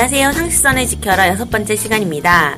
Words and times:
안녕하세요. 0.00 0.30
상식선을 0.30 0.86
지켜라 0.86 1.26
여섯 1.26 1.50
번째 1.50 1.74
시간입니다. 1.74 2.56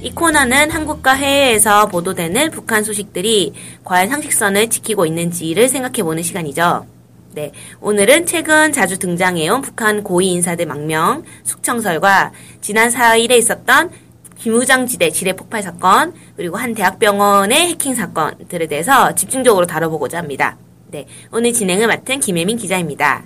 이 0.00 0.10
코너는 0.12 0.70
한국과 0.70 1.12
해외에서 1.12 1.88
보도되는 1.88 2.50
북한 2.52 2.84
소식들이 2.84 3.52
과연 3.84 4.08
상식선을 4.08 4.70
지키고 4.70 5.04
있는지를 5.04 5.68
생각해보는 5.68 6.22
시간이죠. 6.22 6.86
네. 7.34 7.52
오늘은 7.82 8.24
최근 8.24 8.72
자주 8.72 8.98
등장해온 8.98 9.60
북한 9.60 10.02
고위 10.02 10.30
인사들 10.30 10.64
망명, 10.64 11.22
숙청설과 11.42 12.32
지난 12.62 12.88
4일에 12.88 13.32
있었던 13.32 13.90
김우장 14.38 14.86
지대 14.86 15.10
지뢰 15.10 15.34
폭발 15.34 15.62
사건, 15.62 16.14
그리고 16.34 16.56
한 16.56 16.72
대학병원의 16.72 17.72
해킹 17.72 17.94
사건들에 17.94 18.68
대해서 18.68 19.14
집중적으로 19.14 19.66
다뤄보고자 19.66 20.16
합니다. 20.16 20.56
네. 20.86 21.04
오늘 21.30 21.52
진행을 21.52 21.86
맡은 21.86 22.20
김혜민 22.20 22.56
기자입니다. 22.56 23.24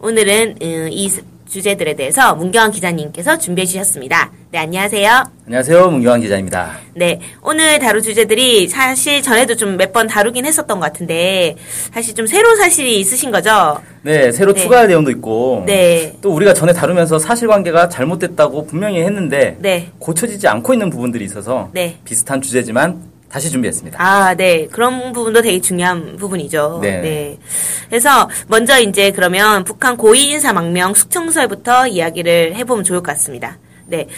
오늘은 0.00 0.56
음, 0.60 0.88
이 0.90 1.08
주제들에 1.48 1.94
대해서 1.94 2.34
문경환 2.34 2.70
기자님께서 2.70 3.38
준비해 3.38 3.64
주셨습니다. 3.66 4.30
네, 4.50 4.58
안녕하세요. 4.58 5.24
안녕하세요. 5.46 5.90
문경환 5.90 6.20
기자입니다. 6.20 6.78
네, 6.94 7.20
오늘 7.42 7.78
다룰 7.78 8.02
주제들이 8.02 8.68
사실 8.68 9.22
전에도 9.22 9.54
좀 9.54 9.76
몇 9.76 9.92
번 9.92 10.06
다루긴 10.06 10.44
했었던 10.46 10.78
것 10.80 10.84
같은데 10.86 11.56
사실 11.92 12.14
좀 12.14 12.26
새로운 12.26 12.56
사실이 12.56 12.98
있으신 13.00 13.30
거죠? 13.30 13.80
네, 14.02 14.32
새로 14.32 14.52
네. 14.52 14.60
추가 14.62 14.86
내용도 14.86 15.10
있고 15.10 15.62
네. 15.66 16.16
또 16.20 16.32
우리가 16.34 16.52
전에 16.54 16.72
다루면서 16.72 17.18
사실관계가 17.18 17.88
잘못됐다고 17.88 18.66
분명히 18.66 19.00
했는데 19.02 19.56
네. 19.60 19.88
고쳐지지 19.98 20.48
않고 20.48 20.72
있는 20.72 20.90
부분들이 20.90 21.24
있어서 21.24 21.70
네. 21.72 21.96
비슷한 22.04 22.40
주제지만 22.42 23.00
다시 23.28 23.50
준비했습니다. 23.50 24.02
아, 24.02 24.34
네. 24.34 24.66
그런 24.70 25.12
부분도 25.12 25.42
되게 25.42 25.60
중요한 25.60 26.16
부분이죠. 26.16 26.78
네. 26.82 27.38
그래서 27.88 28.30
먼저 28.46 28.78
이제 28.80 29.10
그러면 29.10 29.64
북한 29.64 29.96
고위 29.96 30.30
인사 30.30 30.52
망명 30.52 30.94
숙청설부터 30.94 31.88
이야기를 31.88 32.54
해보면 32.54 32.84
좋을 32.84 33.00
것 33.00 33.12
같습니다. 33.12 33.58
네. 33.88 34.08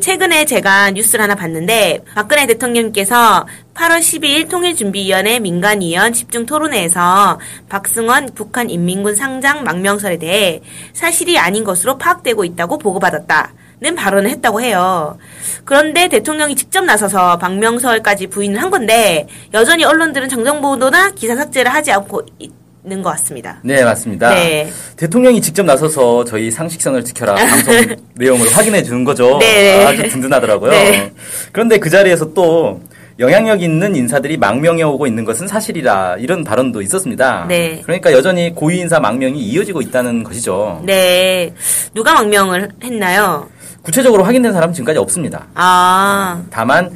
최근에 0.00 0.46
제가 0.46 0.92
뉴스를 0.92 1.22
하나 1.22 1.34
봤는데 1.34 2.04
박근혜 2.14 2.46
대통령께서 2.46 3.46
8월 3.74 3.98
12일 3.98 4.48
통일준비위원회 4.48 5.38
민간위원 5.40 6.12
집중 6.12 6.46
토론회에서 6.46 7.38
박승원 7.68 8.30
북한 8.34 8.70
인민군 8.70 9.14
상장 9.14 9.64
망명설에 9.64 10.18
대해 10.18 10.62
사실이 10.94 11.38
아닌 11.38 11.64
것으로 11.64 11.98
파악되고 11.98 12.44
있다고 12.44 12.78
보고받았다. 12.78 13.52
는 13.82 13.96
발언을 13.96 14.30
했다고 14.30 14.60
해요. 14.60 15.18
그런데 15.64 16.06
대통령이 16.06 16.54
직접 16.54 16.84
나서서 16.84 17.36
박명설까지 17.38 18.28
부인을 18.28 18.62
한 18.62 18.70
건데 18.70 19.26
여전히 19.52 19.84
언론들은 19.84 20.28
정정보도나 20.28 21.10
기사 21.10 21.34
삭제를 21.34 21.74
하지 21.74 21.90
않고 21.90 22.22
있는 22.38 23.02
것 23.02 23.10
같습니다. 23.10 23.58
네, 23.64 23.82
맞습니다. 23.82 24.36
네. 24.36 24.70
대통령이 24.96 25.40
직접 25.42 25.64
나서서 25.64 26.22
저희 26.24 26.52
상식선을 26.52 27.04
지켜라 27.04 27.34
방송 27.34 27.74
내용을 28.14 28.48
확인해 28.56 28.84
주는 28.84 29.02
거죠. 29.02 29.38
네. 29.40 29.84
아주 29.84 30.08
든든하더라고요. 30.10 30.70
네. 30.70 31.12
그런데 31.50 31.78
그 31.78 31.90
자리에서 31.90 32.32
또 32.34 32.80
영향력 33.18 33.62
있는 33.62 33.96
인사들이 33.96 34.36
망명해 34.36 34.84
오고 34.84 35.08
있는 35.08 35.24
것은 35.24 35.48
사실이라 35.48 36.18
이런 36.20 36.44
발언도 36.44 36.82
있었습니다. 36.82 37.46
네. 37.48 37.80
그러니까 37.82 38.12
여전히 38.12 38.54
고위 38.54 38.78
인사 38.78 39.00
망명이 39.00 39.40
이어지고 39.40 39.80
있다는 39.80 40.22
것이죠. 40.22 40.82
네. 40.86 41.52
누가 41.94 42.14
망명을 42.14 42.70
했나요? 42.82 43.48
구체적으로 43.82 44.22
확인된 44.22 44.52
사람은 44.52 44.72
지금까지 44.74 44.98
없습니다. 44.98 45.46
아, 45.54 46.42
다만 46.50 46.90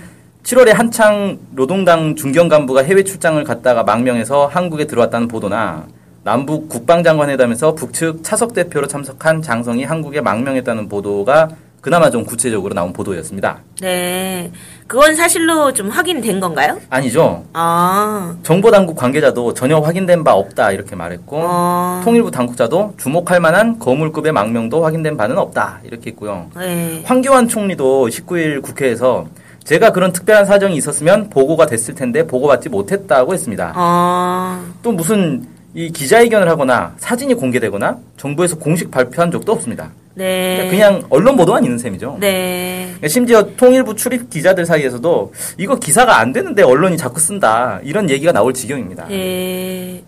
7월에 0.45 0.73
한창 0.73 1.39
노동당 1.51 2.15
중견 2.15 2.49
간부가 2.49 2.83
해외 2.85 3.03
출장을 3.03 3.43
갔다가 3.43 3.83
망명해서 3.83 4.47
한국에 4.47 4.87
들어왔다는 4.87 5.27
보도나 5.27 5.87
남북 6.23 6.69
국방장관 6.69 7.31
회담에서 7.31 7.75
북측 7.75 8.23
차석 8.23 8.55
대표로 8.55 8.87
참석한 8.87 9.43
장성이 9.43 9.85
한국에 9.85 10.21
망명했다는 10.21 10.89
보도가 10.89 11.49
그나마 11.87 12.11
좀 12.11 12.25
구체적으로 12.25 12.75
나온 12.75 12.93
보도였습니다. 12.93 13.61
네. 13.81 14.51
그건 14.89 15.15
사실로 15.15 15.73
좀 15.73 15.89
확인된 15.89 16.41
건가요? 16.41 16.81
아니죠. 16.91 17.45
아, 17.53 18.35
정보당국 18.43 18.97
관계자도 18.97 19.55
전혀 19.55 19.79
확인된 19.79 20.25
바 20.25 20.33
없다 20.33 20.73
이렇게 20.73 20.97
말했고 20.97 21.37
어. 21.45 22.01
통일부 22.03 22.33
당국자도 22.33 22.95
주목할 22.97 23.39
만한 23.39 23.79
거물급의 23.79 24.33
망명도 24.33 24.85
확인된 24.85 25.17
바는 25.17 25.39
없다 25.39 25.79
이렇게 25.85 26.11
했고요. 26.11 26.51
네. 26.57 27.03
황교안 27.05 27.47
총리도 27.47 28.09
19일 28.09 28.63
국회에서 28.63 29.27
제가 29.63 29.93
그런 29.93 30.13
특별한 30.13 30.45
사정이 30.45 30.75
있었으면 30.75 31.31
보고가 31.31 31.67
됐을 31.67 31.95
텐데 31.95 32.27
보고받지 32.27 32.69
못했다고 32.69 33.33
했습니다. 33.33 33.75
어, 33.77 34.61
또 34.83 34.91
무슨 34.91 35.47
이 35.73 35.93
기자회견을 35.93 36.49
하거나 36.49 36.95
사진이 36.99 37.35
공개되거나 37.35 37.99
정부에서 38.17 38.57
공식 38.59 38.91
발표한 38.91 39.31
적도 39.31 39.53
없습니다. 39.53 39.93
네. 40.17 40.67
그냥 40.71 41.03
언론 41.11 41.37
보도만 41.37 41.63
있는 41.63 41.79
셈이죠. 41.79 42.17
네. 42.19 42.95
심지어 43.07 43.55
통일부 43.55 43.95
출입 43.95 44.31
기자들 44.31 44.65
사이에서도 44.65 45.33
이거 45.59 45.77
기사가 45.77 46.19
안 46.19 46.33
되는데 46.33 46.63
언론이 46.63 46.97
자꾸 46.97 47.21
쓴다 47.21 47.81
이런 47.85 48.09
얘기가 48.09 48.33
나올 48.33 48.55
지경입니다. 48.55 49.09
네. 49.09 50.03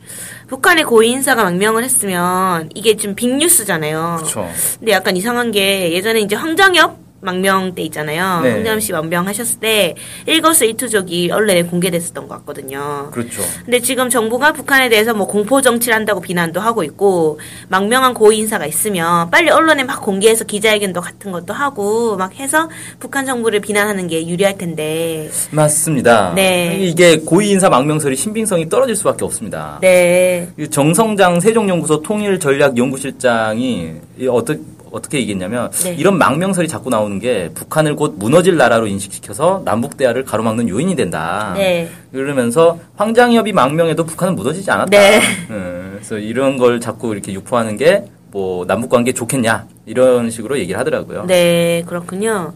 북한의 0.48 0.84
고위 0.84 1.10
인사가 1.10 1.44
망명을 1.44 1.84
했으면 1.84 2.70
이게 2.74 2.96
좀 2.96 3.14
빅뉴스잖아요. 3.14 4.16
그렇죠. 4.20 4.48
근데 4.78 4.92
약간 4.92 5.14
이상한 5.14 5.50
게 5.50 5.92
예전에 5.92 6.20
이제 6.20 6.34
황정엽 6.36 7.07
망명 7.20 7.74
때 7.74 7.82
있잖아요. 7.82 8.40
네. 8.42 8.52
황정엽 8.52 8.80
씨 8.80 8.92
망명하셨을 8.92 9.60
때 9.60 9.94
일거수일투족이 10.26 11.30
언론에 11.32 11.62
공개됐었던 11.64 12.28
것 12.28 12.36
같거든요. 12.38 13.08
그렇죠. 13.12 13.42
근데 13.64 13.80
지금 13.80 14.08
정부가 14.08 14.52
북한에 14.52 14.88
대해서 14.88 15.14
뭐 15.14 15.26
공포 15.26 15.60
정치를 15.60 15.94
한다고 15.94 16.20
비난도 16.20 16.60
하고 16.60 16.84
있고 16.84 17.40
망명한 17.68 18.14
고위 18.14 18.38
인사가 18.38 18.66
있으면 18.66 19.30
빨리 19.30 19.50
언론에 19.50 19.82
막 19.84 20.00
공개해서 20.00 20.44
기자회견도 20.44 21.00
같은 21.00 21.32
것도 21.32 21.52
하고 21.52 22.16
막 22.16 22.34
해서 22.36 22.68
북한 23.00 23.26
정부를 23.26 23.60
비난하는 23.60 24.06
게 24.06 24.26
유리할 24.26 24.56
텐데. 24.56 25.28
맞습니다. 25.50 26.32
네. 26.34 26.78
이게 26.80 27.18
고위 27.18 27.50
인사 27.50 27.68
망명설이 27.68 28.14
신빙성이 28.14 28.68
떨어질 28.68 28.94
수밖에 28.94 29.24
없습니다. 29.24 29.78
네. 29.80 30.48
이 30.56 30.68
정성장 30.68 31.40
세종연구소 31.40 32.02
통일전략연구실장이 32.02 33.92
이 34.18 34.26
어떻게 34.28 34.60
어떻게 34.92 35.18
얘기했냐면 35.18 35.70
네. 35.70 35.94
이런 35.94 36.18
망명설이 36.18 36.68
자꾸 36.68 36.90
나오는 36.90 37.18
게 37.18 37.50
북한을 37.54 37.96
곧 37.96 38.14
무너질 38.18 38.56
나라로 38.56 38.86
인식시켜서 38.86 39.62
남북 39.64 39.96
대화를 39.96 40.24
가로막는 40.24 40.68
요인이 40.68 40.96
된다. 40.96 41.52
네. 41.56 41.88
그러면서 42.12 42.78
황장엽이 42.96 43.52
망명해도 43.52 44.04
북한은 44.04 44.34
무너지지 44.34 44.70
않았다. 44.70 44.90
네. 44.90 45.20
음, 45.50 45.92
그래서 45.96 46.18
이런 46.18 46.56
걸 46.58 46.80
자꾸 46.80 47.12
이렇게 47.12 47.32
유포하는 47.32 47.76
게 47.76 48.04
뭐 48.30 48.66
남북 48.66 48.90
관계 48.90 49.12
좋겠냐 49.12 49.66
이런 49.86 50.30
식으로 50.30 50.58
얘기를 50.58 50.78
하더라고요. 50.78 51.24
네, 51.26 51.82
그렇군요. 51.86 52.52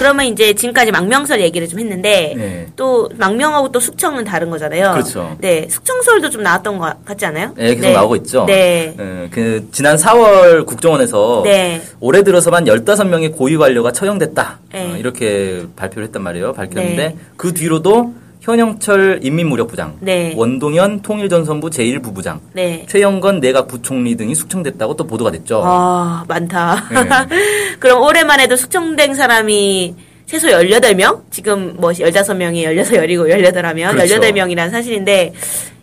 그러면 0.00 0.24
이제 0.24 0.54
지금까지 0.54 0.92
망명설 0.92 1.42
얘기를 1.42 1.68
좀 1.68 1.78
했는데 1.78 2.32
네. 2.34 2.66
또 2.74 3.10
망명하고 3.18 3.70
또 3.70 3.80
숙청은 3.80 4.24
다른 4.24 4.48
거잖아요. 4.48 4.92
그렇죠. 4.92 5.36
네, 5.40 5.68
숙청설도 5.68 6.30
좀 6.30 6.42
나왔던 6.42 6.78
것 6.78 7.04
같지 7.04 7.26
않아요? 7.26 7.52
네, 7.54 7.74
계속 7.74 7.90
나오고 7.92 8.16
있죠. 8.16 8.46
네. 8.46 8.96
예, 8.98 9.28
그 9.30 9.68
지난 9.72 9.96
4월 9.96 10.64
국정원에서 10.64 11.42
네. 11.44 11.82
올해 12.00 12.22
들어서만 12.22 12.64
15명의 12.64 13.36
고위 13.36 13.58
관료가 13.58 13.92
처형됐다. 13.92 14.60
네. 14.72 14.90
어, 14.90 14.96
이렇게 14.96 15.64
발표를 15.76 16.06
했단 16.06 16.22
말이에요. 16.22 16.54
밝혔는데 16.54 16.96
네. 16.96 17.16
그 17.36 17.52
뒤로도 17.52 18.14
현영철 18.40 19.20
인민무력부장, 19.22 19.98
네. 20.00 20.32
원동현 20.36 21.02
통일전선부 21.02 21.68
제1부부장, 21.70 22.40
네. 22.54 22.86
최영건 22.88 23.40
내각 23.40 23.68
부총리 23.68 24.16
등이 24.16 24.34
숙청됐다고 24.34 24.96
또 24.96 25.04
보도가 25.06 25.30
됐죠. 25.30 25.62
아, 25.64 26.24
많다. 26.26 26.82
네. 26.90 27.36
그럼 27.78 28.02
올해만 28.02 28.40
해도 28.40 28.56
숙청된 28.56 29.14
사람이 29.14 29.94
최소 30.26 30.48
18명? 30.48 31.20
지금 31.30 31.74
뭐 31.78 31.90
15명이 31.90 32.62
16, 32.76 32.94
열이고 32.96 33.24
18하면 33.26 33.90
그렇죠. 33.92 34.14
18명이라는 34.20 34.70
사실인데 34.70 35.32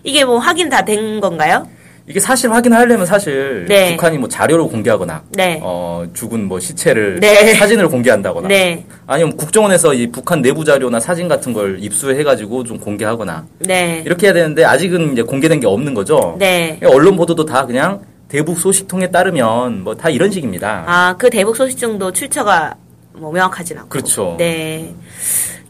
이게 0.03 0.23
뭐 0.25 0.37
확인 0.39 0.69
다 0.69 0.81
된 0.83 1.19
건가요? 1.19 1.67
이게 2.09 2.21
사실 2.21 2.49
확인하려면 2.51 3.05
사실 3.05 3.65
네. 3.67 3.91
북한이 3.91 4.17
뭐 4.17 4.29
자료를 4.29 4.65
공개하거나 4.69 5.23
네. 5.31 5.59
어, 5.61 6.05
죽은 6.13 6.47
뭐 6.47 6.57
시체를 6.57 7.19
네. 7.19 7.53
사진을 7.55 7.89
공개한다거나 7.89 8.47
네. 8.47 8.85
아니면 9.05 9.35
국정원에서 9.35 9.93
이 9.93 10.07
북한 10.09 10.41
내부 10.41 10.63
자료나 10.63 11.01
사진 11.01 11.27
같은 11.27 11.51
걸 11.51 11.77
입수해 11.81 12.23
가지고 12.23 12.63
좀 12.63 12.79
공개하거나 12.79 13.45
네. 13.59 14.03
이렇게 14.05 14.27
해야 14.27 14.33
되는데 14.33 14.63
아직은 14.63 15.11
이제 15.11 15.21
공개된 15.21 15.59
게 15.59 15.67
없는 15.67 15.93
거죠. 15.93 16.37
네. 16.39 16.79
언론 16.85 17.17
보도도 17.17 17.43
다 17.43 17.65
그냥 17.65 18.01
대북 18.29 18.57
소식통에 18.57 19.11
따르면 19.11 19.83
뭐 19.83 19.93
다 19.95 20.09
이런 20.09 20.31
식입니다. 20.31 20.85
아, 20.87 21.15
그 21.17 21.29
대북 21.29 21.57
소식정도 21.57 22.13
출처가 22.13 22.75
뭐 23.15 23.33
명확하진 23.33 23.77
않고. 23.79 23.89
그렇죠. 23.89 24.35
네. 24.37 24.93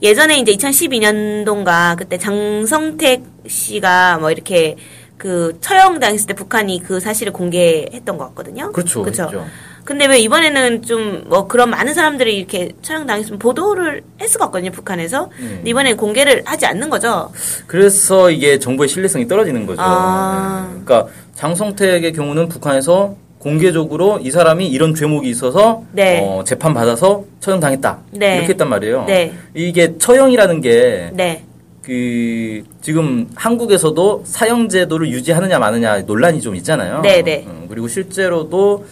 예전에 0.04 0.38
이제 0.38 0.51
2012년도인가 0.54 1.98
그때 1.98 2.19
장성택 2.19 3.24
씨가 3.48 4.19
뭐 4.19 4.30
이렇게 4.30 4.75
그 5.18 5.58
처형 5.62 6.00
당했을 6.00 6.28
때 6.28 6.34
북한이 6.34 6.84
그 6.84 7.00
사실을 7.00 7.34
공개했던 7.34 8.18
것 8.18 8.25
같거든요. 8.30 8.72
그렇죠. 8.72 9.02
그렇죠. 9.04 9.46
근데 9.84 10.06
왜 10.06 10.19
이번에는 10.19 10.81
좀 10.81 11.08
뭐 11.28 11.48
그런 11.48 11.69
많은 11.69 11.94
사람들이 11.94 12.38
이렇게 12.38 12.72
처형 12.81 13.06
당했으면 13.06 13.40
보도를 13.40 14.04
할 14.19 14.28
수가 14.28 14.46
없거든요, 14.46 14.72
북한에서. 14.72 15.30
음. 15.40 15.54
근데 15.58 15.69
이번에 15.69 15.94
공개를 15.94 16.44
하지 16.46 16.66
않는 16.66 16.90
거죠. 16.90 17.31
그래서 17.68 18.31
이게 18.31 18.60
정보의 18.60 18.88
신뢰성이 18.88 19.28
떨어지는 19.28 19.66
거죠. 19.66 19.81
아. 19.81 20.68
네. 20.74 20.81
그러니까 20.84 21.12
장성택의 21.36 22.14
경우는 22.14 22.48
북한에서 22.50 23.16
공개적으로 23.40 24.19
이 24.22 24.31
사람이 24.31 24.68
이런 24.68 24.96
죄목이 24.96 25.30
있어서 25.30 25.84
네. 25.92 26.19
어, 26.22 26.44
재판 26.44 26.74
받아서 26.74 27.24
처형 27.40 27.60
당했다 27.60 28.00
네. 28.12 28.38
이렇게 28.38 28.50
했단 28.50 28.68
말이에요. 28.68 29.06
네. 29.06 29.34
이게 29.54 29.98
처형이라는 29.98 30.62
게 30.62 31.12
네. 31.14 31.46
그 31.88 32.63
지금 32.81 33.30
한국에서도 33.34 34.24
사형 34.25 34.68
제도를 34.68 35.10
유지하느냐 35.10 35.57
마느냐 35.57 36.01
논란이 36.01 36.42
좀 36.42 36.54
있잖아요. 36.57 37.00
네, 37.00 37.22
네. 37.24 37.45
음, 37.48 37.68
그리고 37.69 37.88
실제로도 37.88 38.86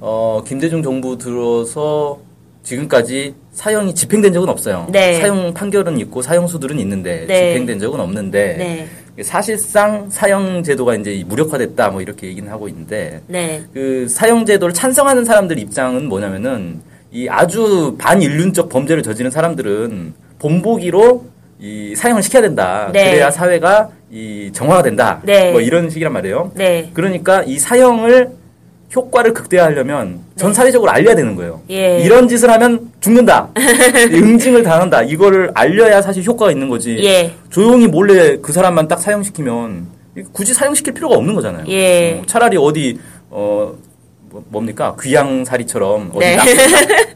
어, 0.00 0.42
김대중 0.46 0.82
정부 0.82 1.16
들어서 1.16 2.20
지금까지 2.62 3.34
사형이 3.52 3.94
집행된 3.94 4.34
적은 4.34 4.50
없어요. 4.50 4.86
네. 4.92 5.18
사형 5.18 5.54
판결은 5.54 5.98
있고 6.00 6.20
사형수들은 6.20 6.78
있는데 6.80 7.24
네. 7.26 7.52
집행된 7.52 7.80
적은 7.80 7.98
없는데 7.98 8.86
네. 9.16 9.22
사실상 9.22 10.10
사형 10.10 10.62
제도가 10.62 10.96
이제 10.96 11.24
무력화됐다 11.26 11.88
뭐 11.88 12.02
이렇게 12.02 12.26
얘기는 12.26 12.50
하고 12.52 12.68
있는데 12.68 13.22
네. 13.28 13.64
그 13.72 14.06
사형 14.10 14.44
제도를 14.44 14.74
찬성하는 14.74 15.24
사람들 15.24 15.58
입장은 15.58 16.06
뭐냐면은 16.06 16.82
이 17.12 17.28
아주 17.30 17.96
반인륜적 17.98 18.68
범죄를 18.68 19.02
저지른 19.02 19.30
사람들은 19.30 20.12
본보기로 20.38 21.31
이 21.62 21.94
사형을 21.94 22.24
시켜야 22.24 22.42
된다. 22.42 22.90
네. 22.92 23.12
그래야 23.12 23.30
사회가 23.30 23.88
이 24.10 24.50
정화가 24.52 24.82
된다. 24.82 25.20
네. 25.22 25.52
뭐 25.52 25.60
이런 25.60 25.88
식이란 25.88 26.12
말이에요. 26.12 26.50
네. 26.54 26.90
그러니까 26.92 27.44
이 27.44 27.56
사형을 27.56 28.30
효과를 28.94 29.32
극대화하려면 29.32 30.18
전 30.34 30.52
사회적으로 30.52 30.90
알려야 30.90 31.14
되는 31.14 31.36
거예요. 31.36 31.62
예. 31.70 32.00
이런 32.00 32.26
짓을 32.28 32.50
하면 32.50 32.90
죽는다. 33.00 33.48
응징을 34.12 34.64
당한다. 34.64 35.02
이거를 35.02 35.52
알려야 35.54 36.02
사실 36.02 36.24
효과가 36.24 36.50
있는 36.50 36.68
거지. 36.68 36.98
예. 37.02 37.32
조용히 37.48 37.86
몰래 37.86 38.36
그 38.42 38.52
사람만 38.52 38.88
딱 38.88 38.98
사형시키면 39.00 39.86
굳이 40.32 40.52
사형시킬 40.52 40.92
필요가 40.94 41.14
없는 41.14 41.32
거잖아요. 41.34 41.64
예. 41.68 42.18
어, 42.20 42.22
차라리 42.26 42.56
어디 42.58 42.98
어 43.30 43.72
뭐- 43.72 43.78
뭡니까 44.48 44.96
귀양살이처럼 45.00 46.10
어디 46.14 46.18
네. 46.20 46.36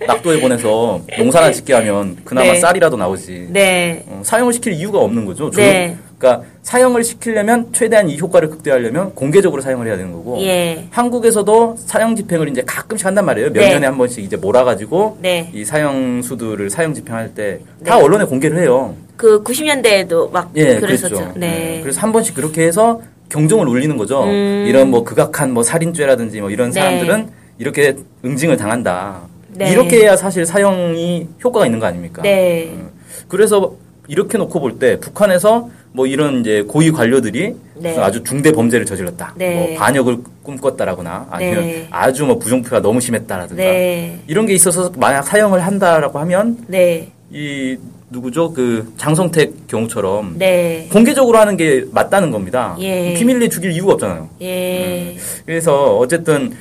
낙, 0.07 0.23
도에 0.23 0.41
보내서 0.41 1.01
농사나 1.19 1.51
짓게 1.53 1.73
하면 1.75 2.17
그나마 2.25 2.53
네. 2.53 2.61
쌀이라도 2.61 2.97
나오지. 2.97 3.49
네. 3.51 4.05
어, 4.09 4.21
사형을 4.25 4.53
시킬 4.53 4.73
이유가 4.75 4.99
없는 4.99 5.25
거죠. 5.25 5.51
조용- 5.51 5.69
네. 5.69 5.97
그러니까 6.19 6.47
사형을 6.63 7.05
시키려면 7.05 7.69
최대한 7.73 8.09
이 8.09 8.19
효과를 8.19 8.49
극대화하려면 8.49 9.15
공개적으로 9.15 9.61
사형을 9.61 9.87
해야 9.87 9.97
되는 9.99 10.13
거고. 10.13 10.41
예. 10.41 10.87
한국에서도 10.91 11.77
사형 11.85 12.17
집행을 12.17 12.49
이제 12.49 12.63
가끔씩 12.67 13.07
한단 13.07 13.27
말이에요. 13.27 13.53
몇 13.53 13.61
네. 13.61 13.69
년에 13.75 13.87
한 13.87 13.99
번씩 13.99 14.25
이제 14.25 14.37
몰아가지고 14.37 15.19
네. 15.21 15.51
이 15.53 15.65
사형수들을 15.65 16.71
사형 16.71 16.95
집행할 16.95 17.35
때 17.35 17.61
네. 17.81 17.91
다 17.91 17.99
언론에 17.99 18.25
공개를 18.25 18.59
해요. 18.59 18.95
그 19.17 19.43
90년대에도 19.43 20.31
막 20.33 20.51
예, 20.57 20.77
그랬었죠. 20.81 21.15
그랬죠. 21.17 21.33
네. 21.37 21.77
예, 21.79 21.83
그래서 21.83 22.01
한 22.01 22.13
번씩 22.13 22.35
그렇게 22.35 22.63
해서 22.67 23.01
경종을 23.29 23.69
울리는 23.69 23.97
거죠. 23.97 24.25
음. 24.25 24.65
이런 24.69 24.91
뭐 24.91 25.05
극악한 25.05 25.53
뭐 25.53 25.63
살인죄라든지 25.63 26.41
뭐 26.41 26.51
이런 26.51 26.71
네. 26.71 26.81
사람들은 26.81 27.29
이렇게 27.59 27.97
응징을 28.25 28.57
당한다. 28.57 29.21
네. 29.51 29.71
이렇게 29.73 30.01
해야 30.01 30.17
사실 30.17 30.45
사형이 30.47 31.29
효과가 31.43 31.67
있는 31.67 31.79
거 31.81 31.87
아닙니까? 31.87 32.23
네. 32.23 32.69
음. 32.73 32.91
그래서 33.29 33.75
이렇게 34.09 34.39
놓고 34.39 34.61
볼 34.61 34.79
때 34.79 35.01
북한에서 35.01 35.69
뭐 35.93 36.07
이런 36.07 36.41
이제 36.41 36.63
고위 36.63 36.93
관료들이 36.93 37.57
네. 37.77 37.99
아주 37.99 38.23
중대 38.23 38.53
범죄를 38.53 38.85
저질렀다. 38.85 39.35
네. 39.37 39.55
뭐 39.71 39.79
반역을 39.79 40.19
꿈꿨다라거나 40.43 41.29
아니면 41.31 41.61
네. 41.63 41.87
아주 41.91 42.27
뭐 42.27 42.39
부정표가 42.39 42.81
너무 42.83 43.01
심했다라든가 43.01 43.63
네. 43.63 44.21
이런 44.27 44.45
게 44.47 44.53
있어서 44.53 44.93
만약 44.97 45.23
사형을 45.23 45.61
한다라고 45.65 46.19
하면 46.21 46.59
네. 46.69 47.09
이 47.33 47.79
누구죠? 48.11 48.53
그 48.53 48.93
장성택 48.97 49.67
경우처럼 49.67 50.37
네. 50.39 50.89
공개적으로 50.93 51.39
하는 51.39 51.57
게 51.57 51.85
맞다는 51.91 52.31
겁니다. 52.31 52.77
예. 52.81 53.15
비밀리에 53.15 53.49
죽일 53.49 53.73
이유가 53.73 53.95
없잖아요. 53.95 54.29
예. 54.43 55.17
그래서 55.45 55.97
어쨌든 55.99 56.53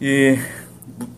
이 0.00 0.36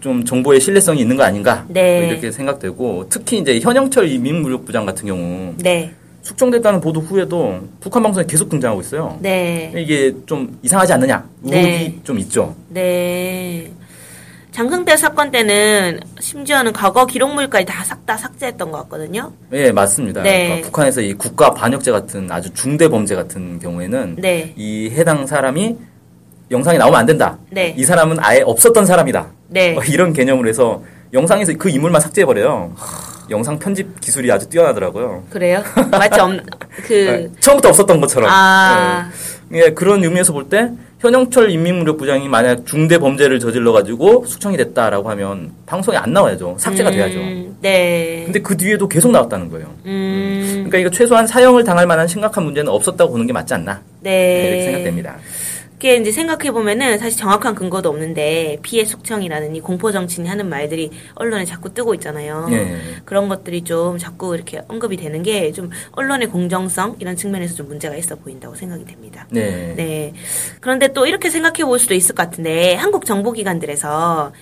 좀 0.00 0.24
정보의 0.24 0.60
신뢰성이 0.60 1.00
있는 1.00 1.16
거 1.16 1.22
아닌가 1.22 1.64
네. 1.68 2.00
뭐 2.00 2.10
이렇게 2.10 2.30
생각되고 2.30 3.06
특히 3.10 3.38
이제 3.38 3.58
현영철 3.60 4.08
이민무력부장 4.08 4.86
같은 4.86 5.06
경우 5.06 5.54
네. 5.58 5.92
숙청됐다는 6.22 6.80
보도 6.80 7.00
후에도 7.00 7.60
북한 7.80 8.02
방송에 8.02 8.26
계속 8.26 8.48
등장하고 8.48 8.80
있어요. 8.80 9.18
네. 9.20 9.72
이게 9.76 10.12
좀 10.26 10.58
이상하지 10.62 10.92
않느냐 10.94 11.24
의혹이 11.44 11.60
네. 11.66 11.94
좀 12.04 12.18
있죠. 12.20 12.54
네. 12.68 13.70
장성대 14.60 14.96
사건 14.96 15.30
때는 15.30 16.00
심지어는 16.18 16.72
과거 16.72 17.04
기록물까지 17.04 17.66
다 17.66 17.84
싹 17.84 18.06
다 18.06 18.16
삭제했던 18.16 18.70
것 18.70 18.78
같거든요. 18.84 19.30
예, 19.52 19.70
맞습니다. 19.70 20.22
네. 20.22 20.44
그러니까 20.46 20.66
북한에서 20.68 21.00
이 21.02 21.12
국가 21.12 21.52
반역죄 21.52 21.90
같은 21.90 22.30
아주 22.32 22.50
중대 22.54 22.88
범죄 22.88 23.14
같은 23.14 23.58
경우에는 23.58 24.16
네. 24.18 24.54
이 24.56 24.88
해당 24.94 25.26
사람이 25.26 25.76
영상에 26.50 26.78
나오면 26.78 26.98
안 27.00 27.04
된다. 27.04 27.36
네. 27.50 27.74
이 27.76 27.84
사람은 27.84 28.16
아예 28.20 28.40
없었던 28.40 28.86
사람이다. 28.86 29.26
네. 29.48 29.72
뭐 29.72 29.82
이런 29.84 30.14
개념으로 30.14 30.48
해서 30.48 30.82
영상에서 31.12 31.52
그 31.58 31.68
인물만 31.68 32.00
삭제해버려요. 32.00 32.74
영상 33.28 33.58
편집 33.58 34.00
기술이 34.00 34.32
아주 34.32 34.48
뛰어나더라고요. 34.48 35.24
그래요? 35.28 35.62
마치 35.90 36.18
없, 36.20 36.30
그, 36.86 36.92
네, 36.92 37.28
처음부터 37.40 37.68
없었던 37.68 38.00
것처럼. 38.00 38.30
아, 38.32 39.10
예. 39.52 39.58
예, 39.66 39.70
그런 39.70 40.02
의미에서 40.02 40.32
볼 40.32 40.48
때 40.48 40.70
현영철 40.98 41.50
인민무력부장이 41.50 42.26
만약 42.28 42.64
중대 42.64 42.98
범죄를 42.98 43.38
저질러 43.38 43.72
가지고 43.72 44.24
숙청이 44.24 44.56
됐다라고 44.56 45.10
하면 45.10 45.52
방송에 45.66 45.96
안 45.98 46.12
나와야죠. 46.12 46.56
삭제가 46.58 46.90
돼야죠. 46.90 47.18
음, 47.18 47.56
네. 47.60 48.22
근데 48.24 48.40
그 48.40 48.56
뒤에도 48.56 48.88
계속 48.88 49.10
나왔다는 49.12 49.50
거예요. 49.50 49.74
음, 49.84 50.64
그러니까 50.66 50.78
이거 50.78 50.90
최소한 50.90 51.26
사형을 51.26 51.64
당할 51.64 51.86
만한 51.86 52.08
심각한 52.08 52.44
문제는 52.44 52.72
없었다고 52.72 53.12
보는 53.12 53.26
게 53.26 53.32
맞지 53.34 53.52
않나 53.52 53.82
네. 54.00 54.48
이렇게 54.48 54.62
생각됩니다. 54.64 55.16
그게 55.86 55.98
이제 55.98 56.10
생각해 56.10 56.50
보면은 56.50 56.98
사실 56.98 57.16
정확한 57.16 57.54
근거도 57.54 57.90
없는데 57.90 58.58
피해 58.62 58.84
숙청이라는 58.84 59.54
이 59.54 59.60
공포 59.60 59.92
정치인이 59.92 60.28
하는 60.28 60.48
말들이 60.48 60.90
언론에 61.14 61.44
자꾸 61.44 61.72
뜨고 61.72 61.94
있잖아요. 61.94 62.48
예. 62.50 62.76
그런 63.04 63.28
것들이 63.28 63.62
좀 63.62 63.96
자꾸 63.96 64.34
이렇게 64.34 64.62
언급이 64.66 64.96
되는 64.96 65.22
게 65.22 65.52
좀 65.52 65.70
언론의 65.92 66.26
공정성 66.28 66.96
이런 66.98 67.14
측면에서 67.14 67.54
좀 67.54 67.68
문제가 67.68 67.94
있어 67.94 68.16
보인다고 68.16 68.56
생각이 68.56 68.84
됩니다. 68.84 69.28
네. 69.30 69.74
네. 69.76 70.12
그런데 70.60 70.88
또 70.88 71.06
이렇게 71.06 71.30
생각해 71.30 71.64
볼 71.64 71.78
수도 71.78 71.94
있을 71.94 72.16
것 72.16 72.24
같은데 72.24 72.74
한국 72.74 73.04
정보기관들에서 73.04 74.32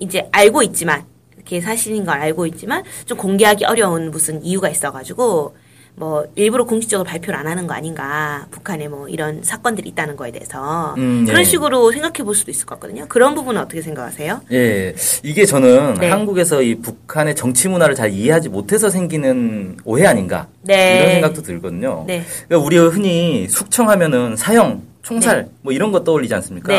이제 0.00 0.26
알고 0.32 0.62
있지만 0.62 1.04
이렇게 1.36 1.60
사실인 1.60 2.06
걸 2.06 2.18
알고 2.18 2.46
있지만 2.46 2.82
좀 3.04 3.18
공개하기 3.18 3.66
어려운 3.66 4.10
무슨 4.10 4.42
이유가 4.42 4.70
있어가지고 4.70 5.54
뭐 5.96 6.26
일부러 6.34 6.64
공식적으로 6.64 7.06
발표를 7.06 7.38
안 7.38 7.46
하는 7.46 7.66
거 7.66 7.74
아닌가 7.74 8.46
북한에 8.50 8.88
뭐 8.88 9.08
이런 9.08 9.42
사건들이 9.42 9.88
있다는 9.90 10.16
거에 10.16 10.32
대해서 10.32 10.94
음, 10.98 11.24
그런 11.24 11.40
예. 11.40 11.44
식으로 11.44 11.92
생각해 11.92 12.24
볼 12.24 12.34
수도 12.34 12.50
있을 12.50 12.66
것 12.66 12.74
같거든요. 12.76 13.06
그런 13.08 13.34
부분은 13.34 13.60
어떻게 13.60 13.80
생각하세요? 13.80 14.40
예, 14.52 14.94
이게 15.22 15.46
저는 15.46 15.94
네. 15.94 16.10
한국에서 16.10 16.62
이 16.62 16.74
북한의 16.76 17.36
정치 17.36 17.68
문화를 17.68 17.94
잘 17.94 18.10
이해하지 18.10 18.48
못해서 18.48 18.90
생기는 18.90 19.76
오해 19.84 20.06
아닌가 20.06 20.48
네. 20.62 20.98
이런 20.98 21.10
생각도 21.12 21.42
들거든요. 21.42 22.04
네. 22.06 22.24
그러니까 22.48 22.66
우리가 22.66 22.88
흔히 22.88 23.46
숙청하면은 23.48 24.36
사형, 24.36 24.82
총살 25.02 25.48
뭐 25.62 25.72
이런 25.72 25.92
거 25.92 26.02
떠올리지 26.02 26.34
않습니까? 26.34 26.72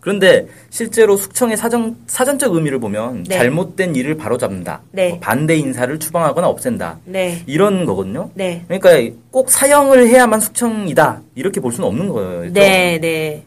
네. 0.00 0.04
그런데 0.10 0.46
실제로 0.70 1.16
숙청의 1.16 1.56
사전 1.56 1.96
사전적 2.06 2.54
의미를 2.54 2.78
보면 2.78 3.24
네. 3.24 3.36
잘못된 3.36 3.94
일을 3.94 4.16
바로잡는다, 4.16 4.80
네. 4.92 5.10
뭐 5.10 5.20
반대 5.20 5.56
인사를 5.56 5.98
추방하거나 5.98 6.48
없앤다 6.48 6.98
네. 7.04 7.42
이런 7.46 7.84
거거든요. 7.84 8.30
네. 8.34 8.64
그러니까 8.66 9.14
꼭 9.30 9.50
사형을 9.50 10.08
해야만 10.08 10.40
숙청이다 10.40 11.20
이렇게 11.34 11.60
볼 11.60 11.72
수는 11.72 11.88
없는 11.88 12.08
거예요. 12.08 12.52
네, 12.52 12.98
네. 13.00 13.44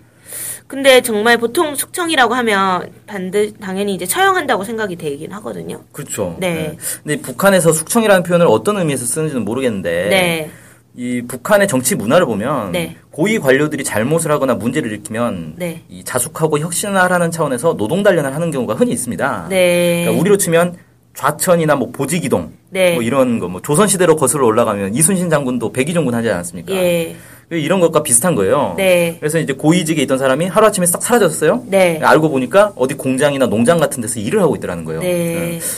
근데 0.68 1.02
정말 1.02 1.38
보통 1.38 1.76
숙청이라고 1.76 2.34
하면 2.34 2.90
반드 3.06 3.54
당연히 3.60 3.94
이제 3.94 4.06
처형한다고 4.06 4.64
생각이 4.64 4.96
되긴 4.96 5.32
하거든요. 5.34 5.82
그렇죠. 5.92 6.36
네. 6.40 6.78
근데 7.04 7.22
북한에서 7.22 7.74
숙청이라는 7.74 8.24
표현을 8.24 8.48
어떤 8.48 8.78
의미에서 8.78 9.06
쓰는지는 9.06 9.44
모르겠는데 9.44 10.10
네. 10.10 10.52
이 10.96 11.24
북한의 11.28 11.68
정치 11.68 11.96
문화를 11.96 12.26
보면 12.28 12.72
네. 12.72 12.96
고위 13.10 13.40
관료들이 13.40 13.84
잘못을 13.84 14.32
하거나 14.32 14.54
문제를 14.54 14.92
일으키면 14.92 15.54
네. 15.58 15.82
이 15.90 16.04
자숙하고 16.04 16.60
혁신하라는 16.60 17.32
차원에서 17.32 17.76
노동 17.78 18.04
단련을 18.04 18.34
하는 18.36 18.52
경우가 18.52 18.76
흔히 18.76 18.92
있습니다. 18.92 19.48
네. 19.50 20.02
그러니까 20.04 20.22
우리로 20.22 20.38
치면 20.38 20.76
좌천이나 21.16 21.76
뭐 21.76 21.90
보직 21.92 22.24
이동 22.26 22.52
네. 22.70 22.94
뭐 22.94 23.02
이런 23.04 23.40
거 23.40 23.48
뭐 23.48 23.62
조선 23.62 23.88
시대로 23.88 24.16
거슬러 24.16 24.46
올라가면 24.46 24.94
이순신 24.96 25.30
장군도 25.30 25.72
백의종군 25.72 26.14
하지 26.14 26.30
않았습니까? 26.30 26.74
예. 26.74 27.16
이런 27.52 27.80
것과 27.80 28.02
비슷한 28.02 28.34
거예요. 28.36 28.74
네. 28.78 29.18
그래서 29.20 29.38
이제 29.38 29.54
고위직에 29.54 30.02
있던 30.04 30.18
사람이 30.18 30.48
하루아침에 30.48 30.86
싹 30.88 31.04
사라졌어요. 31.04 31.64
네. 31.68 32.00
알고 32.02 32.30
보니까 32.30 32.72
어디 32.76 32.94
공장이나 32.96 33.46
농장 33.48 33.80
같은 33.80 34.02
데서 34.02 34.20
일을 34.20 34.42
하고 34.42 34.56
있더라는 34.56 34.86
거예요. 34.86 35.02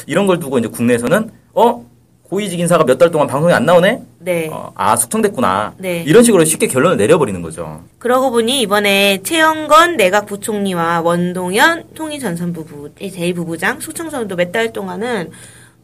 이런 0.08 0.28
걸 0.28 0.40
두고 0.40 0.58
이제 0.60 0.68
국내에서는 0.70 1.32
어 1.54 1.86
고위직 2.30 2.60
인사가 2.60 2.84
몇 2.84 2.98
달 2.98 3.12
동안 3.12 3.28
방송에 3.28 3.54
안 3.54 3.66
나오네. 3.66 4.02
네. 4.20 4.50
어, 4.52 4.72
아 4.76 4.96
숙청됐구나. 4.96 5.74
네. 5.78 6.04
이런 6.08 6.24
식으로 6.24 6.44
쉽게 6.46 6.68
결론을 6.68 6.98
내려버리는 6.98 7.40
거죠. 7.42 7.82
그러고 8.00 8.32
보니 8.32 8.62
이번에 8.62 9.22
최영건 9.24 9.98
내각 9.98 10.26
부총리와 10.26 11.02
원동현 11.02 11.84
통일전선부 11.94 12.92
제2부부장 13.00 13.80
숙청선도 13.82 14.36
몇 14.36 14.52
달 14.52 14.72
동안은 14.72 15.32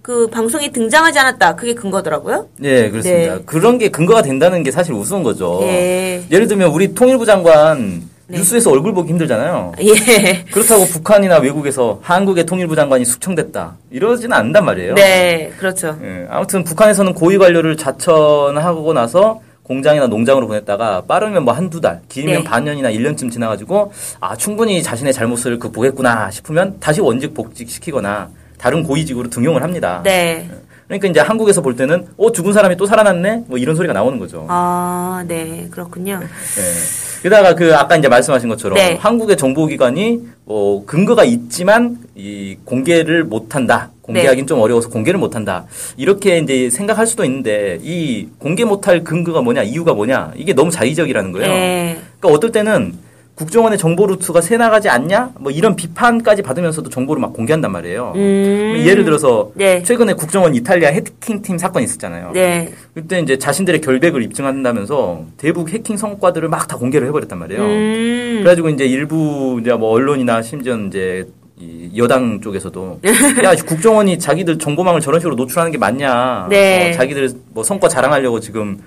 그 0.01 0.27
방송에 0.27 0.71
등장하지 0.71 1.19
않았다. 1.19 1.55
그게 1.55 1.74
근거더라고요. 1.75 2.48
네, 2.57 2.89
그렇습니다. 2.89 3.36
네. 3.36 3.41
그런 3.45 3.77
게 3.77 3.89
근거가 3.89 4.21
된다는 4.24 4.63
게 4.63 4.71
사실 4.71 4.93
우스운 4.93 5.21
거죠. 5.24 5.60
예. 5.63 6.24
예를 6.31 6.48
들면 6.48 6.71
우리 6.71 6.93
통일부 6.95 7.25
장관 7.25 8.01
네. 8.31 8.38
뉴스에서 8.38 8.71
얼굴 8.71 8.93
보기 8.93 9.09
힘들잖아요. 9.09 9.73
예. 9.81 10.43
그렇다고 10.51 10.85
북한이나 10.85 11.38
외국에서 11.39 12.00
한국의 12.01 12.45
통일부 12.45 12.75
장관이 12.75 13.03
숙청됐다. 13.03 13.75
이러지는 13.91 14.33
않는단 14.35 14.65
말이에요. 14.65 14.95
네, 14.95 15.51
그렇죠. 15.59 15.97
예, 16.01 16.25
아무튼 16.29 16.63
북한에서는 16.63 17.13
고위 17.13 17.38
관료를 17.38 17.75
자천하고 17.75 18.93
나서 18.93 19.41
공장이나 19.63 20.07
농장으로 20.07 20.47
보냈다가 20.47 21.03
빠르면 21.07 21.43
뭐 21.43 21.53
한두 21.53 21.81
달, 21.81 22.01
길면 22.09 22.35
네. 22.35 22.43
반년이나 22.43 22.91
1년쯤 22.91 23.31
지나가지고 23.31 23.91
아, 24.19 24.35
충분히 24.35 24.81
자신의 24.81 25.13
잘못을 25.13 25.59
극복했구나 25.59 26.31
싶으면 26.31 26.77
다시 26.79 27.01
원직 27.01 27.33
복직시키거나 27.33 28.29
다른 28.57 28.83
고위직으로 28.83 29.29
등용을 29.29 29.63
합니다. 29.63 30.01
네. 30.03 30.50
그러니까 30.91 31.07
이제 31.07 31.19
한국에서 31.21 31.62
볼 31.62 31.77
때는 31.77 32.07
어, 32.17 32.33
죽은 32.33 32.51
사람이 32.51 32.75
또 32.75 32.86
살아났네? 32.86 33.45
뭐 33.48 33.57
이런 33.57 33.77
소리가 33.77 33.93
나오는 33.93 34.19
거죠. 34.19 34.45
아, 34.50 35.24
네, 35.25 35.69
그렇군요. 35.71 36.19
예. 36.21 37.21
게다가 37.24 37.55
그 37.55 37.74
아까 37.75 37.95
이제 37.95 38.10
말씀하신 38.10 38.50
것처럼 38.50 38.75
네. 38.75 38.98
한국의 39.00 39.38
정보기관이 39.38 40.19
뭐 40.43 40.86
근거가 40.86 41.24
있지만 41.24 41.98
이 42.15 42.57
공개를 42.65 43.24
못한다. 43.24 43.91
공개하기는 44.01 44.43
네. 44.43 44.45
좀 44.45 44.60
어려워서 44.60 44.89
공개를 44.89 45.17
못한다. 45.17 45.65
이렇게 45.95 46.39
이제 46.39 46.69
생각할 46.69 47.07
수도 47.07 47.24
있는데 47.24 47.79
이 47.83 48.27
공개 48.38 48.65
못할 48.65 49.03
근거가 49.05 49.41
뭐냐, 49.41 49.63
이유가 49.63 49.93
뭐냐 49.93 50.33
이게 50.36 50.51
너무 50.53 50.71
자의적이라는 50.71 51.31
거예요. 51.31 51.48
네. 51.48 52.01
그러니까 52.19 52.36
어떨 52.36 52.51
때는 52.51 52.95
국정원의 53.41 53.79
정보 53.79 54.05
루트가 54.05 54.39
새 54.39 54.55
나가지 54.55 54.88
않냐, 54.88 55.31
뭐 55.39 55.51
이런 55.51 55.75
비판까지 55.75 56.43
받으면서도 56.43 56.91
정보를 56.91 57.19
막 57.19 57.33
공개한단 57.33 57.71
말이에요. 57.71 58.13
음. 58.15 58.83
예를 58.86 59.03
들어서 59.03 59.50
네. 59.55 59.81
최근에 59.81 60.13
국정원 60.13 60.53
이탈리아 60.53 60.89
해킹팀 60.89 61.57
사건이 61.57 61.86
있었잖아요. 61.86 62.31
네. 62.36 62.71
그때 62.93 63.19
이제 63.19 63.39
자신들의 63.39 63.81
결백을 63.81 64.21
입증한다면서 64.21 65.24
대북 65.38 65.69
해킹 65.74 65.98
성과들을 65.98 66.48
막 66.50 66.62
다 66.71 66.77
공개를 66.77 67.07
해버렸단 67.07 67.39
말이에요. 67.39 67.62
음. 67.63 68.33
그래가지고 68.43 68.69
이제 68.69 68.86
일부 68.86 69.57
이제 69.60 69.74
뭐 69.74 69.89
언론이나 69.89 70.43
심지어 70.43 70.77
이제 70.77 71.27
이 71.60 71.89
여당 71.98 72.39
쪽에서도 72.39 73.01
야 73.43 73.55
국정원이 73.55 74.19
자기들 74.19 74.60
정보망을 74.60 75.01
저런 75.01 75.19
식으로 75.19 75.36
노출하는 75.36 75.71
게 75.71 75.79
맞냐? 75.79 76.48
네. 76.51 76.91
어, 76.91 76.93
자기들 76.93 77.31
뭐 77.50 77.63
성과 77.63 77.88
자랑하려고 77.89 78.39
지금 78.39 78.77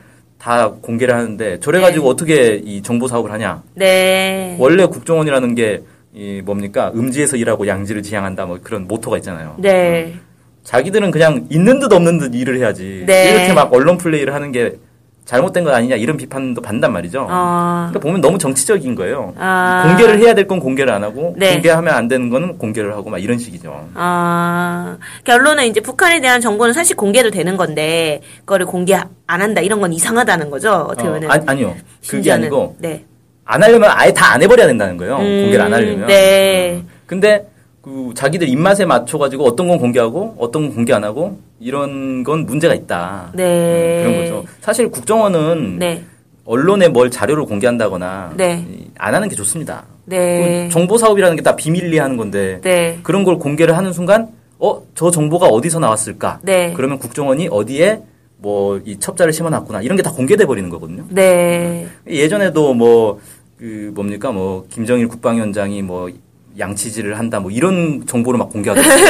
다 0.45 0.71
공개를 0.83 1.15
하는데 1.15 1.59
저래 1.61 1.81
가지고 1.81 2.05
네. 2.05 2.11
어떻게 2.11 2.55
이 2.63 2.83
정보 2.83 3.09
사업을 3.09 3.33
하냐? 3.33 3.63
네. 3.75 4.57
원래 4.61 4.85
국정원이라는 4.85 5.55
게 5.55 5.83
이 6.17 6.41
뭡니까 6.45 6.93
음지에서 6.95 7.37
일하고 7.37 7.67
양지를 7.67 8.05
지향한다 8.05 8.47
뭐 8.47 8.61
그런 8.63 8.87
모토가 8.87 9.17
있잖아요. 9.17 9.57
네. 9.59 10.15
자기들은 10.63 11.11
그냥 11.11 11.47
있는 11.51 11.81
듯 11.81 11.93
없는 11.93 12.19
듯 12.19 12.35
일을 12.37 12.59
해야지 12.59 13.03
네. 13.05 13.33
이렇게 13.33 13.53
막 13.53 13.73
언론 13.73 13.99
플레이를 13.99 14.33
하는 14.33 14.53
게 14.53 14.77
잘못된 15.25 15.65
거 15.65 15.73
아니냐 15.73 15.97
이런 15.97 16.17
비판도 16.19 16.61
받는단 16.61 16.93
말이죠. 16.93 17.27
어. 17.31 17.87
그러니까 17.89 17.99
보면 18.01 18.21
너무 18.21 18.37
정치적인 18.39 18.95
거예요. 18.95 19.33
아. 19.39 19.85
공개를 19.87 20.19
해야 20.19 20.35
될 20.35 20.45
건 20.47 20.61
공개를 20.61 20.93
안 20.93 21.03
하고 21.03 21.35
네. 21.39 21.55
공개하면 21.55 21.95
안 21.95 22.09
되는 22.09 22.29
거는 22.29 22.59
공개를 22.59 22.95
하고 22.95 23.09
막 23.09 23.17
이런 23.23 23.39
식이죠. 23.39 23.89
아, 23.95 24.99
결론은 25.25 25.65
이제 25.67 25.81
북한에 25.81 26.21
대한 26.21 26.43
정보는 26.43 26.75
사실 26.75 26.95
공개도 26.97 27.31
되는 27.31 27.57
건데, 27.57 28.21
그거를 28.41 28.67
공개 28.67 28.95
안 28.95 29.41
한다, 29.41 29.63
이런 29.63 29.81
건 29.81 29.95
이상하다는 29.95 30.51
거죠, 30.51 30.71
어떻게 30.91 31.09
어, 31.09 31.13
보면. 31.15 31.31
아니, 31.31 31.43
아니요. 31.47 31.69
그게 31.71 31.83
심지어는. 32.03 32.43
아니고 32.45 32.77
네. 32.79 33.05
안 33.47 33.63
하려면 33.63 33.91
아예 33.95 34.13
다 34.13 34.35
안 34.35 34.43
해버려야 34.43 34.67
된다는 34.67 34.99
거예요. 34.99 35.17
음, 35.17 35.43
공개를 35.45 35.61
안 35.63 35.73
하려면. 35.73 36.07
네. 36.07 36.75
음. 36.83 36.89
근데 37.07 37.47
그 37.85 38.13
자기들 38.15 38.49
입맛에 38.49 38.87
맞춰가지고 38.87 39.45
어떤 39.45 39.69
건 39.69 39.79
공개하고 39.79 40.37
어떤 40.39 40.63
건 40.69 40.75
공개 40.75 40.93
안 40.95 41.05
하고 41.05 41.39
이런 41.61 42.25
건 42.25 42.47
문제가 42.47 42.75
있다. 42.75 43.31
네. 43.35 44.03
음, 44.03 44.03
그런 44.03 44.21
거죠. 44.21 44.45
사실 44.63 44.91
국정원은 44.91 45.79
네. 45.79 46.03
언론에 46.47 46.89
뭘 46.89 47.11
자료를 47.11 47.45
공개한다거나 47.45 48.33
네. 48.37 48.65
이, 48.71 48.87
안 48.97 49.15
하는 49.15 49.29
게 49.29 49.37
좋습니다. 49.37 49.85
네. 50.07 50.65
그 50.69 50.73
정보 50.73 50.97
사업이라는 50.97 51.37
게 51.37 51.43
다 51.43 51.57
비밀리에 51.57 52.01
하는 52.01 52.17
건데 52.17 52.59
네. 52.63 52.99
그런 53.03 53.23
걸 53.25 53.39
공개를 53.39 53.77
하는 53.77 53.93
순간 53.93 54.29
어 54.59 54.81
저 54.95 55.11
정보가 55.11 55.49
어디서 55.49 55.79
나왔을까? 55.79 56.41
네. 56.43 56.73
그러면 56.75 56.99
국정원이 56.99 57.49
어디에 57.51 58.01
뭐 58.39 58.81
이 58.87 58.99
첩자를 58.99 59.33
심어놨구나 59.35 59.83
이런 59.83 59.97
게 59.99 60.03
다 60.03 60.11
공개돼 60.11 60.47
버리는 60.47 60.71
거거든요. 60.71 61.05
네. 61.11 61.87
예전에도 62.09 62.73
뭐 62.73 63.21
그 63.59 63.93
뭡니까 63.95 64.33
뭐 64.33 64.67
김정일 64.71 65.07
국방위원장이 65.09 65.81
뭐 65.83 66.11
양치질을 66.59 67.19
한다 67.19 67.41
뭐 67.41 67.51
이런 67.51 68.05
정보를 68.07 68.39
막 68.39 68.51
공개하더라고요. 68.51 69.05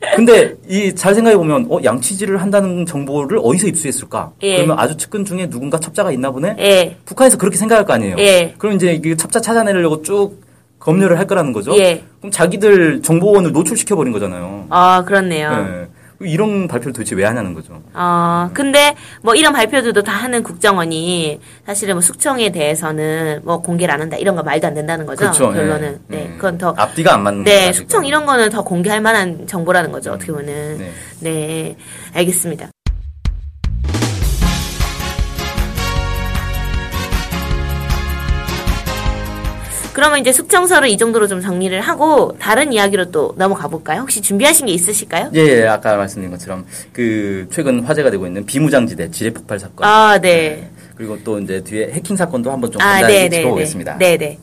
근데 0.16 0.54
이 0.68 0.94
잘 0.94 1.14
생각해 1.14 1.36
보면 1.36 1.66
어 1.70 1.78
양치질을 1.84 2.40
한다는 2.40 2.84
정보를 2.86 3.38
어디서 3.42 3.68
입수했을까? 3.68 4.32
예. 4.42 4.56
그러면 4.56 4.78
아주 4.78 4.96
측근 4.96 5.24
중에 5.24 5.48
누군가 5.48 5.78
첩자가 5.78 6.10
있나 6.12 6.30
보네. 6.30 6.56
예. 6.58 6.96
북한에서 7.04 7.38
그렇게 7.38 7.56
생각할 7.56 7.84
거 7.84 7.92
아니에요. 7.92 8.16
예. 8.18 8.54
그럼 8.58 8.74
이제 8.76 8.92
이게 8.92 9.16
첩자 9.16 9.40
찾아내려고 9.40 10.02
쭉 10.02 10.42
검열을 10.78 11.18
할 11.18 11.26
거라는 11.26 11.52
거죠. 11.52 11.76
예. 11.78 12.02
그럼 12.18 12.30
자기들 12.32 13.02
정보원을 13.02 13.52
노출시켜 13.52 13.94
버린 13.96 14.12
거잖아요. 14.12 14.66
아, 14.70 15.04
그렇네요. 15.06 15.86
네. 16.20 16.30
이런 16.30 16.68
발표를 16.68 16.92
도대체 16.92 17.14
왜 17.14 17.24
하냐는 17.24 17.54
거죠. 17.54 17.80
어, 17.94 18.50
근데 18.52 18.94
뭐 19.22 19.34
이런 19.34 19.52
발표들도 19.52 20.02
다 20.02 20.12
하는 20.12 20.42
국정원이 20.42 21.40
사실은 21.66 21.94
뭐 21.94 22.02
숙청에 22.02 22.50
대해서는 22.50 23.40
뭐 23.44 23.60
공개를 23.62 23.94
안 23.94 24.00
한다 24.02 24.16
이런 24.16 24.36
거 24.36 24.42
말도 24.42 24.66
안 24.66 24.74
된다는 24.74 25.06
거죠. 25.06 25.20
그렇죠. 25.20 25.50
결론은. 25.52 26.00
예. 26.10 26.16
네. 26.16 26.30
예. 26.30 26.36
그건 26.36 26.58
더 26.58 26.74
앞뒤가 26.76 27.14
안 27.14 27.22
맞는 27.22 27.44
네, 27.44 27.72
숙청. 27.72 28.04
이런 28.04 28.26
거는 28.26 28.50
더 28.50 28.62
공개할 28.62 29.00
만한 29.00 29.46
정보라는 29.46 29.92
거죠. 29.92 30.12
어떻게 30.12 30.32
보면. 30.32 30.78
네. 30.78 30.92
네. 31.20 31.76
알겠습니다. 32.14 32.70
그러면 40.00 40.18
이제 40.18 40.32
숙청서를 40.32 40.88
이 40.88 40.96
정도로 40.96 41.26
좀 41.26 41.42
정리를 41.42 41.78
하고 41.82 42.34
다른 42.38 42.72
이야기로 42.72 43.10
또 43.10 43.34
넘어가 43.36 43.68
볼까요? 43.68 44.00
혹시 44.00 44.22
준비하신 44.22 44.64
게 44.64 44.72
있으실까요? 44.72 45.30
예, 45.34 45.40
예, 45.40 45.66
아까 45.66 45.94
말씀드린 45.98 46.30
것처럼 46.30 46.64
그 46.90 47.46
최근 47.52 47.80
화제가 47.80 48.10
되고 48.10 48.26
있는 48.26 48.46
비무장지대 48.46 49.10
지뢰 49.10 49.30
폭발 49.30 49.60
사건. 49.60 49.86
아, 49.86 50.18
네. 50.18 50.70
그리고 50.96 51.22
또 51.22 51.38
이제 51.38 51.62
뒤에 51.62 51.90
해킹 51.92 52.16
사건도 52.16 52.50
한번 52.50 52.72
좀 52.72 52.80
아, 52.80 52.92
간단히 52.92 53.14
네, 53.14 53.28
네, 53.28 53.36
짚어보겠습니다. 53.40 53.98
네, 53.98 54.16
네. 54.16 54.38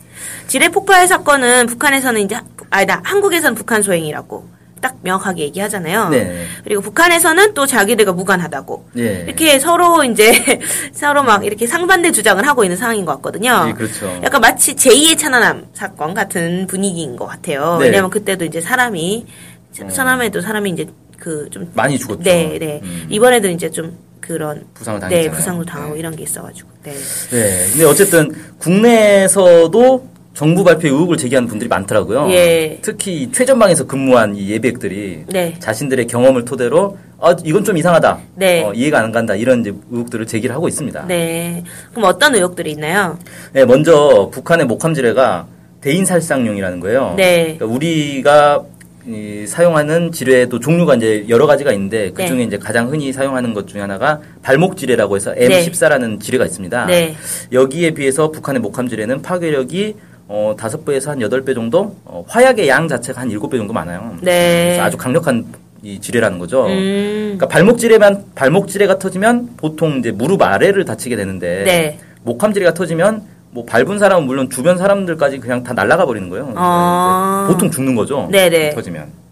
지뢰 0.46 0.70
폭발 0.70 1.08
사건은 1.08 1.66
북한에서는 1.66 2.22
이제 2.22 2.38
아니다 2.70 3.02
한국에서는 3.04 3.56
북한 3.56 3.82
소행이라고 3.82 4.57
딱 4.82 4.96
명확하게 5.02 5.44
얘기하잖아요. 5.44 6.10
네. 6.10 6.46
그리고 6.64 6.82
북한에서는 6.82 7.54
또 7.54 7.66
자기들과 7.66 8.14
무관하다고 8.14 8.90
예. 8.98 9.24
이렇게 9.28 9.60
서로 9.60 10.04
이제 10.04 10.32
서로 10.94 11.24
막 11.24 11.46
이렇게 11.46 11.68
상반된 11.68 12.14
주장을 12.14 12.46
하고 12.48 12.64
있는 12.64 12.78
상황인 12.78 13.06
것 13.06 13.14
같거든요. 13.16 13.66
예, 13.70 13.74
그렇죠. 13.74 14.08
약간 14.24 14.42
마치 14.42 14.76
제2의 14.76 15.18
천안함 15.18 15.68
사건 15.74 16.14
같은 16.14 16.68
분위기인 16.68 17.16
것 17.16 17.26
같아요. 17.26 17.78
네. 17.80 17.86
왜냐하면 17.86 18.10
그때도 18.10 18.46
이제 18.46 18.62
사람이 18.62 19.26
천안함에도 19.74 20.42
사람이 20.42 20.70
이제 20.72 20.86
그 21.18 21.48
좀 21.52 21.70
많이 21.74 21.98
죽었죠. 21.98 22.22
네, 22.24 22.58
네. 22.60 22.80
음. 22.84 23.08
이번에도 23.10 23.50
이제 23.50 23.70
좀 23.72 23.98
그런 24.22 24.66
부상을 24.74 25.00
네 25.00 25.08
당했잖아요. 25.08 25.38
부상도 25.38 25.66
당하고 25.66 25.94
네. 25.94 26.00
이런 26.00 26.16
게 26.16 26.24
있어가지고 26.24 26.70
네. 26.84 26.94
네. 27.32 27.68
근데 27.72 27.86
어쨌든 27.86 28.32
국내에서도 28.60 30.08
정부 30.38 30.64
발표에 30.64 30.92
의혹을 30.92 31.18
제기하는 31.18 31.50
분들이 31.50 31.68
많더라고요. 31.68 32.28
예. 32.30 32.78
특히 32.84 33.24
이 33.24 33.32
최전방에서 33.32 33.88
근무한 33.88 34.36
이 34.36 34.52
예비역들이 34.52 35.24
네. 35.30 35.56
자신들의 35.58 36.06
경험을 36.06 36.46
토대로 36.46 36.96
아 37.20 37.36
이건 37.44 37.64
좀 37.64 37.76
이상하다. 37.76 38.20
네. 38.36 38.64
어, 38.64 38.72
이해가 38.72 39.00
안 39.00 39.12
간다. 39.12 39.34
이런 39.34 39.62
이제 39.62 39.74
의혹들을 39.90 40.28
제기를 40.28 40.54
하고 40.54 40.68
있습니다. 40.68 41.08
네. 41.08 41.64
그럼 41.90 42.08
어떤 42.08 42.36
의혹들이 42.36 42.70
있나요? 42.70 43.18
네, 43.52 43.66
먼저 43.66 44.30
북한의 44.32 44.68
목함지뢰가 44.68 45.48
대인 45.82 46.06
살상용이라는 46.06 46.82
거예요. 46.82 47.16
네. 47.18 47.56
그러니까 47.58 47.66
우리가 47.66 48.64
이 49.08 49.48
사용하는 49.48 50.12
지뢰도 50.12 50.60
종류가 50.60 50.98
이제 50.98 51.26
여러 51.30 51.48
가지가 51.48 51.72
있는데 51.72 52.12
그 52.12 52.22
네. 52.22 52.28
중에 52.28 52.44
이제 52.44 52.60
가장 52.60 52.92
흔히 52.92 53.12
사용하는 53.12 53.56
것 53.56 53.68
중에 53.68 53.82
하나가 53.82 54.20
발목 54.44 54.78
지뢰라고 54.78 55.16
해서 55.16 55.34
네. 55.34 55.48
M14라는 55.48 56.22
지뢰가 56.22 56.46
있습니다. 56.46 56.86
네. 56.86 57.16
여기에 57.52 57.96
비해서 57.96 58.30
북한의 58.30 58.62
목함 58.62 58.88
지뢰는 58.88 59.24
파괴력이 59.24 59.96
어, 60.28 60.54
5배에서 60.58 61.08
한 61.08 61.20
8배 61.20 61.56
정도? 61.56 61.96
어, 62.06 62.24
화약의 62.28 62.68
양 62.68 62.88
자체가 62.88 63.22
한 63.22 63.30
7배 63.30 63.58
정도 63.58 63.74
많아요. 63.74 64.18
네. 64.22 64.66
그래서 64.66 64.84
아주 64.84 64.98
강력한 64.98 65.46
이 65.84 66.00
지뢰라는 66.00 66.40
거죠. 66.40 66.66
음. 66.66 67.36
그러니까 67.38 67.48
발목 67.48 67.78
지뢰만 67.78 68.26
발목 68.36 68.68
지뢰가 68.68 68.98
터지면 68.98 69.52
보통 69.58 70.00
이제 70.00 70.12
무릎 70.12 70.42
아래를 70.42 70.86
다치게 70.86 71.16
되는데 71.16 71.64
네. 71.64 72.00
목함 72.24 72.52
지뢰가 72.52 72.74
터지면 72.74 73.24
뭐 73.52 73.64
밟은 73.64 74.00
사람은 74.00 74.26
물론 74.26 74.50
주변 74.50 74.78
사람들까지 74.78 75.40
그냥 75.40 75.64
다 75.64 75.74
날아가 75.74 76.06
버리는 76.06 76.28
거예요. 76.30 76.48
이제 76.50 77.54
보통 77.54 77.72
죽는 77.72 77.96
거죠. 77.96 78.28
네네. 78.32 78.72
터지면. 78.72 79.27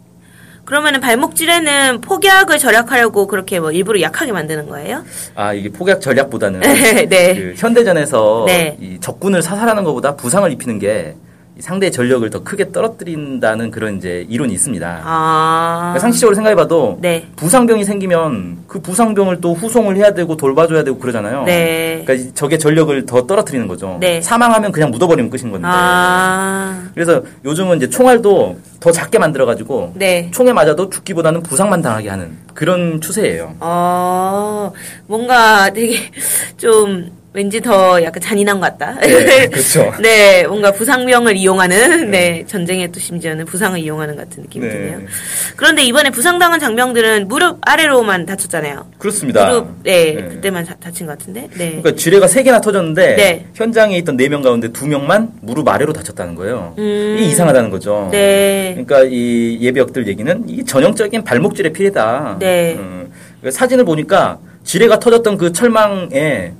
그러면은 0.66 1.00
발목질에는 1.00 2.02
폭약을 2.02 2.58
절약하려고 2.58 3.28
그렇게 3.28 3.60
뭐 3.60 3.72
일부러 3.72 4.02
약하게 4.02 4.32
만드는 4.32 4.68
거예요? 4.68 5.04
아 5.36 5.54
이게 5.54 5.70
폭약 5.70 6.02
전략보다는 6.02 6.60
네. 7.10 7.36
그 7.36 7.54
현대전에서 7.56 8.46
네. 8.48 8.76
이 8.82 9.00
적군을 9.00 9.42
사살하는 9.42 9.84
것보다 9.84 10.16
부상을 10.16 10.52
입히는 10.52 10.80
게이 10.80 11.14
상대의 11.60 11.92
전력을 11.92 12.30
더 12.30 12.44
크게 12.44 12.72
떨어뜨린다는 12.72 13.72
그런 13.72 13.98
이제 13.98 14.26
이론이 14.30 14.54
있습니다. 14.54 15.02
아. 15.04 15.78
그러니까 15.80 16.00
상식적으로 16.00 16.36
생각해봐도 16.36 16.98
네. 17.02 17.28
부상병이 17.38 17.86
생기면 17.86 18.58
그 18.68 18.82
부상병을 18.82 19.40
또 19.40 19.54
후송을 19.54 19.96
해야 19.96 20.14
되고 20.14 20.36
돌봐줘야 20.36 20.84
되고 20.84 20.98
그러잖아요. 20.98 21.44
네. 21.44 22.04
그러니까 22.06 22.14
이 22.14 22.34
적의 22.34 22.60
전력을 22.60 23.06
더 23.06 23.26
떨어뜨리는 23.26 23.68
거죠. 23.68 23.98
네. 24.02 24.22
사망하면 24.22 24.74
그냥 24.74 24.92
묻어버리면 24.92 25.30
끝인 25.32 25.52
건데. 25.52 25.66
아. 25.70 26.84
그래서 26.94 27.24
요즘은 27.46 27.78
이제 27.78 27.90
총알도 27.90 28.60
더 28.82 28.92
작게 28.92 29.18
만들어가지고 29.18 29.94
네. 29.96 30.30
총에 30.32 30.52
맞아도 30.52 30.90
죽기보다는 30.90 31.42
부상만 31.42 31.82
당하게 31.82 32.10
하는 32.10 32.38
그런 32.54 33.00
추세예요. 33.00 33.56
어, 33.62 34.74
뭔가 35.08 35.72
되게 35.72 35.96
좀 36.58 37.12
왠지 37.36 37.60
더 37.60 38.02
약간 38.02 38.22
잔인한 38.22 38.62
것 38.62 38.78
같다. 38.78 38.98
네, 39.02 39.48
그렇죠. 39.52 39.94
네, 40.02 40.48
뭔가 40.48 40.72
부상병을 40.72 41.36
이용하는, 41.36 42.10
네, 42.10 42.46
전쟁에 42.48 42.88
또 42.88 43.00
심지어는 43.02 43.44
부상을 43.46 43.78
이용하는 43.78 44.16
같은 44.16 44.44
느낌이 44.44 44.66
네. 44.66 44.72
드네요. 44.74 45.00
그런데 45.58 45.84
이번에 45.84 46.12
부상당한 46.12 46.62
장병들은 46.62 47.28
무릎 47.28 47.58
아래로만 47.62 48.26
다쳤잖아요. 48.26 48.86
그렇습니다. 48.98 49.48
무릎, 49.50 49.68
네, 49.84 50.14
네. 50.14 50.22
그때만 50.30 50.64
다, 50.64 50.76
다친 50.80 51.06
것 51.08 51.18
같은데, 51.20 51.50
네. 51.58 51.68
그러니까 51.82 51.92
지뢰가 51.96 52.28
세 52.30 52.42
개나 52.42 52.62
터졌는데 52.62 53.16
네. 53.18 53.46
현장에 53.54 53.98
있던 53.98 54.16
네 54.16 54.30
명 54.30 54.42
가운데 54.42 54.70
두 54.70 54.88
명만 54.88 55.30
무릎 55.42 55.68
아래로 55.68 55.92
다쳤다는 55.92 56.36
거예요. 56.36 56.74
음. 56.78 57.16
이게 57.20 57.28
이상하다는 57.30 57.70
거죠. 57.70 58.08
네. 58.14 58.72
그러니까 58.76 59.04
이 59.12 59.60
예비역들 59.62 60.08
얘기는 60.08 60.44
이 60.48 60.64
전형적인 60.64 61.24
발목질의 61.26 61.74
피해다. 61.74 62.38
네. 62.40 62.76
음, 62.78 63.12
사진을 63.50 63.84
보니까 63.84 64.40
지뢰가 64.64 65.00
터졌던 65.00 65.38
그 65.38 65.52
철망에 65.52 66.54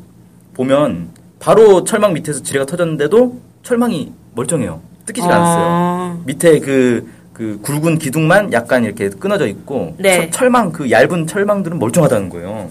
보면 0.66 1.10
바로 1.40 1.84
철망 1.84 2.14
밑에서 2.14 2.42
지뢰가 2.42 2.66
터졌는데도 2.66 3.40
철망이 3.64 4.12
멀쩡해요. 4.34 4.82
뜯기지가 5.06 5.36
않았어요. 5.36 5.66
아, 5.68 6.18
밑에 6.26 6.60
그, 6.60 7.08
그 7.34 7.60
굵은 7.62 8.00
기둥만 8.00 8.52
약간 8.54 8.84
이렇게 8.84 9.10
끊어져 9.10 9.46
있고 9.48 9.94
네. 10.00 10.16
철- 10.18 10.32
철망 10.32 10.72
그 10.72 10.90
얇은 10.90 11.28
철망들은 11.28 11.78
멀쩡하다는 11.78 12.30
거예요. 12.30 12.70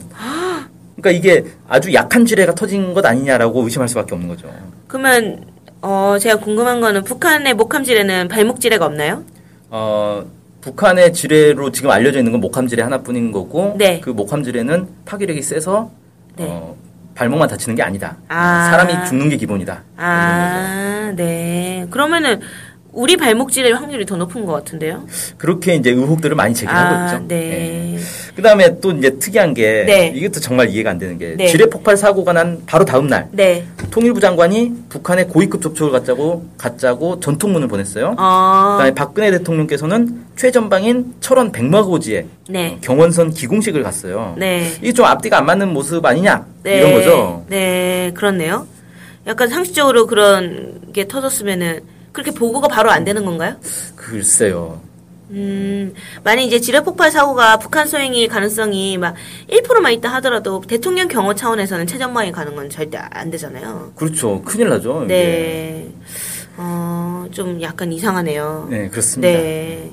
그러니까 0.97 1.11
이게 1.11 1.45
아주 1.69 1.93
약한 1.93 2.25
지뢰가 2.25 2.55
터진 2.55 2.95
것 2.95 3.05
아니냐라고 3.05 3.63
의심할 3.63 3.89
수밖에 3.89 4.15
없는 4.15 4.29
거죠. 4.29 4.49
그러면, 4.89 5.45
어, 5.83 6.17
제가 6.19 6.37
궁금한 6.41 6.81
거는 6.81 7.05
북한의 7.05 7.55
목함질에는 7.55 8.29
발목질해가 8.29 8.87
없나요? 8.87 9.23
어, 9.71 10.25
북한의 10.63 11.13
지뢰로 11.13 11.73
지금 11.73 11.91
알려져 11.91 12.19
있는 12.19 12.33
건 12.33 12.41
목함 12.41 12.67
지뢰 12.69 12.83
하나뿐인 12.83 13.33
거고 13.33 13.75
네. 13.77 14.01
그 14.01 14.11
목함 14.11 14.43
지뢰는 14.43 14.87
파괴력이 15.05 15.43
세서 15.43 15.91
네. 16.37 16.47
어, 16.49 16.75
발목만 17.15 17.49
다치는 17.49 17.77
게 17.77 17.83
아니다. 17.83 18.17
아. 18.29 18.69
사람이 18.71 19.07
죽는 19.07 19.29
게 19.29 19.37
기본이다. 19.37 19.83
아, 19.97 21.13
네. 21.17 21.87
그러면은, 21.91 22.41
우리 22.95 23.17
발목질의 23.17 23.73
확률이 23.73 24.07
더 24.07 24.17
높은 24.17 24.45
것 24.47 24.53
같은데요? 24.53 25.05
그렇게 25.37 25.75
이제 25.75 25.91
의혹들을 25.91 26.37
많이 26.37 26.55
제기하고 26.55 26.95
아, 26.95 27.07
있죠. 27.07 27.25
네. 27.27 27.99
그다음에 28.37 28.81
또 28.81 28.93
이제 28.93 29.19
특이한 29.19 29.55
게 29.55 29.85
네. 29.85 30.13
이것도 30.15 30.41
정말 30.41 30.71
이해가 30.71 30.91
안 30.91 30.99
되는 30.99 31.19
게 31.19 31.35
네. 31.37 31.49
지뢰 31.49 31.67
폭발 31.67 31.97
사고가 31.97 32.33
난 32.33 32.63
바로 32.67 32.85
다음 32.85 33.09
날 33.09 33.29
네. 33.33 33.65
통일부 33.91 34.21
장관이 34.21 34.73
북한에 34.89 35.25
고위급 35.25 35.61
접촉을 35.61 35.93
갖자고 35.93 36.47
갖자고 36.57 37.21
전통문을 37.21 37.69
보냈어요. 37.69 38.15
어, 38.19 38.75
그다음에 38.77 38.95
박근혜 38.95 39.31
대통령께서는 39.33 40.25
최전방인 40.37 41.15
철원 41.21 41.53
백마고지에 41.53 42.27
네. 42.49 42.79
경원선 42.81 43.35
기공식을 43.35 43.83
갔어요. 43.83 44.35
네. 44.39 44.73
이게 44.81 44.93
좀 44.93 45.05
앞뒤가 45.05 45.39
안 45.39 45.47
맞는 45.47 45.73
모습 45.73 46.05
아니냐 46.05 46.47
네. 46.63 46.79
이런 46.79 46.95
거죠. 46.95 47.45
네, 47.49 48.13
그렇네요. 48.15 48.67
약간 49.27 49.49
상식적으로 49.49 50.07
그런 50.07 50.81
게 50.93 51.09
터졌으면은 51.09 51.94
그렇게 52.15 52.31
보고가 52.31 52.69
바로 52.69 52.91
안 52.91 53.05
되는 53.05 53.25
건가요? 53.25 53.57
글쎄요. 53.97 54.81
음, 55.31 55.93
만약 56.23 56.43
이제 56.43 56.61
지뢰 56.61 56.81
폭발 56.81 57.11
사고가 57.11 57.59
북한 57.59 57.89
소행일 57.89 58.29
가능성이 58.29 58.97
막 58.99 59.17
1%만 59.51 59.93
있다 59.95 60.09
하더라도 60.15 60.61
대통령 60.61 61.09
경호 61.09 61.35
차원에서는 61.35 61.87
최전방에 61.87 62.31
가는 62.31 62.55
건 62.55 62.71
절대 62.71 62.99
안 62.99 63.31
되잖아요. 63.31 63.93
그렇죠. 63.97 64.43
큰일 64.43 64.69
나죠. 64.69 65.05
네. 65.09 65.89
어, 66.57 67.27
좀 67.33 67.61
약간 67.63 67.93
이상하네요. 67.93 68.69
네, 68.71 68.89
그렇습니다. 68.89 69.29
네. 69.29 69.91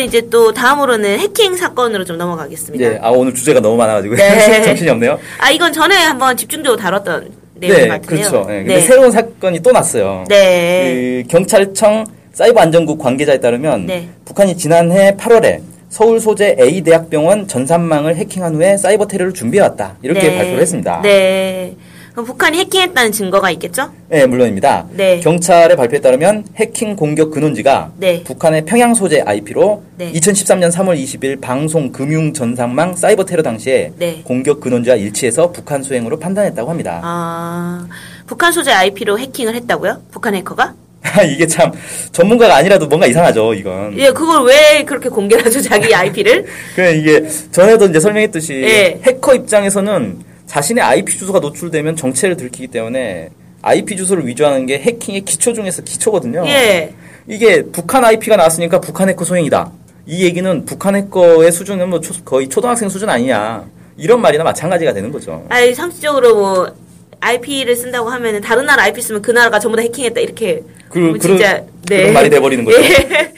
그러면 0.00 0.08
이제 0.08 0.22
또 0.30 0.52
다음으로는 0.52 1.18
해킹 1.18 1.56
사건으로 1.56 2.04
좀 2.04 2.16
넘어가겠습니다. 2.16 2.88
네, 2.88 2.98
아 3.02 3.10
오늘 3.10 3.34
주제가 3.34 3.60
너무 3.60 3.76
많아가지고 3.76 4.16
네. 4.16 4.62
정신이 4.64 4.88
없네요. 4.90 5.18
아, 5.38 5.50
이건 5.50 5.72
전에 5.72 5.94
한번 5.94 6.36
집중적으로 6.36 6.80
다뤘던 6.80 7.30
내용 7.56 7.76
네, 7.76 7.88
같은데요. 7.88 8.30
그렇죠. 8.30 8.48
네, 8.48 8.58
근데 8.60 8.74
네. 8.76 8.80
새로운 8.80 9.10
사건이 9.10 9.60
또 9.60 9.72
났어요. 9.72 10.24
네. 10.28 11.22
그 11.22 11.28
경찰청 11.28 12.06
사이버 12.32 12.60
안전국 12.60 12.98
관계자에 12.98 13.40
따르면 13.40 13.86
네. 13.86 14.08
북한이 14.24 14.56
지난해 14.56 15.14
8월에 15.16 15.60
서울 15.90 16.20
소재 16.20 16.56
A 16.58 16.80
대학병원 16.82 17.48
전산망을 17.48 18.16
해킹한 18.16 18.54
후에 18.54 18.76
사이버 18.76 19.06
테러를 19.06 19.34
준비해왔다 19.34 19.96
이렇게 20.02 20.22
네. 20.22 20.36
발표를 20.36 20.60
했습니다. 20.60 21.00
네. 21.02 21.74
그럼 22.12 22.26
북한이 22.26 22.58
해킹했다는 22.58 23.12
증거가 23.12 23.50
있겠죠? 23.52 23.90
네, 24.08 24.26
물론입니다. 24.26 24.86
네. 24.90 25.20
경찰의 25.20 25.76
발표에 25.76 26.00
따르면 26.00 26.44
해킹 26.56 26.96
공격 26.96 27.30
근원지가 27.30 27.92
네. 27.98 28.22
북한의 28.24 28.64
평양 28.64 28.94
소재 28.94 29.20
IP로 29.20 29.82
네. 29.96 30.12
2013년 30.12 30.72
3월 30.72 31.00
20일 31.00 31.40
방송 31.40 31.92
금융 31.92 32.32
전산망 32.32 32.96
사이버 32.96 33.24
테러 33.24 33.42
당시에 33.42 33.92
네. 33.96 34.22
공격 34.24 34.60
근원지와 34.60 34.96
일치해서 34.96 35.52
북한 35.52 35.82
수행으로 35.82 36.18
판단했다고 36.18 36.68
합니다. 36.68 37.00
아, 37.04 37.86
북한 38.26 38.52
소재 38.52 38.72
IP로 38.72 39.18
해킹을 39.18 39.54
했다고요? 39.54 40.02
북한 40.10 40.34
해커가? 40.34 40.74
이게 41.32 41.46
참 41.46 41.72
전문가가 42.12 42.56
아니라도 42.56 42.86
뭔가 42.86 43.06
이상하죠, 43.06 43.54
이건. 43.54 43.96
예, 43.98 44.10
그걸 44.10 44.44
왜 44.44 44.84
그렇게 44.84 45.08
공개를 45.08 45.46
하죠, 45.46 45.60
자기 45.60 45.94
IP를? 45.94 46.44
그 46.76 46.82
이게 46.92 47.26
전에도 47.50 47.86
이제 47.86 48.00
설명했듯이 48.00 48.54
예. 48.64 49.00
해커 49.02 49.34
입장에서는 49.34 50.29
자신의 50.50 50.82
IP 50.82 51.16
주소가 51.16 51.38
노출되면 51.38 51.94
정체를 51.94 52.36
들키기 52.36 52.66
때문에 52.68 53.28
IP 53.62 53.96
주소를 53.96 54.26
위조하는 54.26 54.66
게 54.66 54.78
해킹의 54.80 55.20
기초 55.20 55.52
중에서 55.52 55.82
기초거든요. 55.82 56.42
예. 56.48 56.92
이게 57.28 57.62
북한 57.62 58.04
IP가 58.04 58.34
나왔으니까 58.36 58.80
북한 58.80 59.08
해커 59.08 59.24
소행이다. 59.24 59.70
이 60.06 60.24
얘기는 60.24 60.64
북한 60.64 60.96
해커의 60.96 61.52
수준은 61.52 61.88
뭐 61.88 62.00
초- 62.00 62.24
거의 62.24 62.48
초등학생 62.48 62.88
수준 62.88 63.08
아니냐. 63.08 63.64
이런 63.96 64.20
말이나 64.20 64.42
마찬가지가 64.42 64.92
되는 64.92 65.12
거죠. 65.12 65.44
아니, 65.50 65.72
상식적으로 65.72 66.34
뭐, 66.34 66.74
IP를 67.20 67.76
쓴다고 67.76 68.08
하면은 68.08 68.40
다른 68.40 68.66
나라 68.66 68.82
IP 68.84 69.02
쓰면 69.02 69.22
그 69.22 69.30
나라가 69.30 69.60
전부 69.60 69.76
다 69.76 69.82
해킹했다, 69.82 70.20
이렇게. 70.20 70.62
그- 70.88 70.98
뭐 70.98 71.18
진짜, 71.18 71.62
그런- 71.86 72.00
그런 72.00 72.12
말이 72.14 72.28
돼 72.30 72.40
버리는 72.40 72.64
거죠. 72.64 72.76
예. 72.82 73.32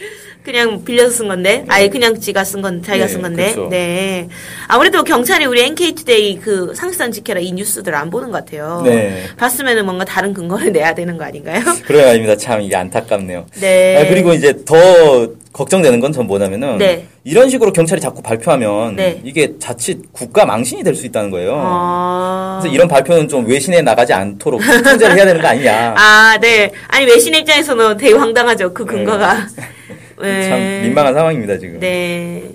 그냥 0.44 0.84
빌려서 0.84 1.10
쓴 1.10 1.28
건데, 1.28 1.64
아예 1.68 1.88
그냥 1.88 2.18
지가 2.18 2.42
쓴 2.44 2.62
건, 2.62 2.82
자기가 2.82 3.06
네, 3.06 3.12
쓴 3.12 3.22
건데, 3.22 3.52
그렇죠. 3.52 3.68
네. 3.70 4.28
아무래도 4.66 5.04
경찰이 5.04 5.44
우리 5.46 5.62
NK투데이 5.62 6.40
그 6.40 6.74
상식선 6.74 7.12
지켜라 7.12 7.40
이 7.40 7.52
뉴스들 7.52 7.94
안 7.94 8.10
보는 8.10 8.30
것 8.32 8.44
같아요. 8.44 8.82
네. 8.84 9.24
봤으면은 9.36 9.84
뭔가 9.84 10.04
다른 10.04 10.34
근거를 10.34 10.72
내야 10.72 10.94
되는 10.94 11.16
거 11.16 11.24
아닌가요? 11.24 11.60
그런 11.86 12.04
말입니다. 12.06 12.36
참 12.36 12.60
이게 12.60 12.74
안타깝네요. 12.74 13.46
네. 13.60 13.96
아, 14.04 14.08
그리고 14.08 14.32
이제 14.32 14.64
더 14.64 14.76
걱정되는 15.52 16.00
건 16.00 16.12
전 16.12 16.26
뭐냐면은 16.26 16.78
네. 16.78 17.06
이런 17.24 17.48
식으로 17.48 17.72
경찰이 17.72 18.00
자꾸 18.00 18.20
발표하면 18.22 18.96
네. 18.96 19.20
이게 19.24 19.52
자칫 19.58 19.98
국가 20.12 20.44
망신이 20.44 20.82
될 20.82 20.94
수 20.94 21.06
있다는 21.06 21.30
거예요. 21.30 21.52
어... 21.56 22.58
그래서 22.60 22.74
이런 22.74 22.88
발표는 22.88 23.28
좀 23.28 23.46
외신에 23.46 23.80
나가지 23.82 24.12
않도록 24.12 24.60
통제를 24.82 25.16
해야 25.16 25.24
되는 25.24 25.40
거 25.40 25.48
아니냐. 25.48 25.94
아, 25.96 26.36
네. 26.40 26.70
아니, 26.88 27.06
외신 27.06 27.34
입장에서는 27.34 27.96
되게 27.96 28.12
황당하죠. 28.14 28.74
그 28.74 28.84
근거가. 28.84 29.46
참 30.16 30.82
민망한 30.82 31.14
상황입니다 31.14 31.58
지금. 31.58 31.80
네. 31.80 32.50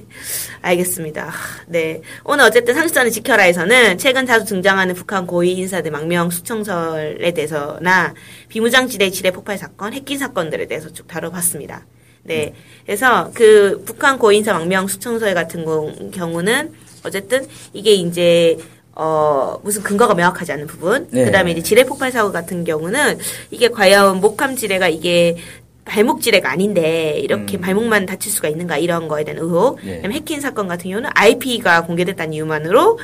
알겠습니다. 0.61 1.31
네. 1.67 2.01
오늘 2.23 2.45
어쨌든 2.45 2.73
상식선을 2.73 3.11
지켜라에서는 3.11 3.97
최근 3.97 4.25
자주 4.25 4.45
등장하는 4.45 4.95
북한 4.95 5.25
고위 5.25 5.53
인사들 5.53 5.91
망명 5.91 6.29
수청설에 6.29 7.31
대해서나 7.31 8.13
비무장지대 8.49 9.09
지뢰 9.11 9.31
폭발 9.31 9.57
사건, 9.57 9.93
핵긴 9.93 10.17
사건들에 10.17 10.67
대해서 10.67 10.91
쭉 10.91 11.07
다뤄봤습니다. 11.07 11.85
네. 12.23 12.53
그래서 12.85 13.31
그 13.33 13.81
북한 13.85 14.17
고위 14.17 14.37
인사 14.37 14.53
망명 14.53 14.87
수청설 14.87 15.33
같은 15.33 15.65
경우는 16.11 16.73
어쨌든 17.05 17.47
이게 17.73 17.93
이제 17.93 18.57
어, 18.99 19.59
무슨 19.63 19.83
근거가 19.83 20.15
명확하지 20.15 20.51
않은 20.53 20.67
부분. 20.67 21.07
네. 21.11 21.25
그 21.25 21.31
다음에 21.31 21.51
이제 21.51 21.61
지뢰 21.61 21.83
폭발 21.83 22.11
사고 22.11 22.31
같은 22.31 22.63
경우는 22.63 23.19
이게 23.51 23.69
과연 23.69 24.19
목함 24.19 24.55
지뢰가 24.55 24.89
이게 24.89 25.37
발목 25.87 26.21
지뢰가 26.21 26.51
아닌데 26.51 27.19
이렇게 27.19 27.57
음. 27.57 27.61
발목만 27.61 28.05
다칠 28.05 28.31
수가 28.31 28.49
있는가 28.49 28.77
이런 28.77 29.07
거에 29.07 29.23
대한 29.23 29.41
의혹. 29.41 29.79
네. 29.83 29.97
그다음에 29.97 30.15
해킹 30.15 30.39
사건 30.39 30.67
같은 30.67 30.89
경우는 30.89 31.09
IP가 31.13 31.83
공개됐다는 31.85 32.33
이유만으로 32.33 32.99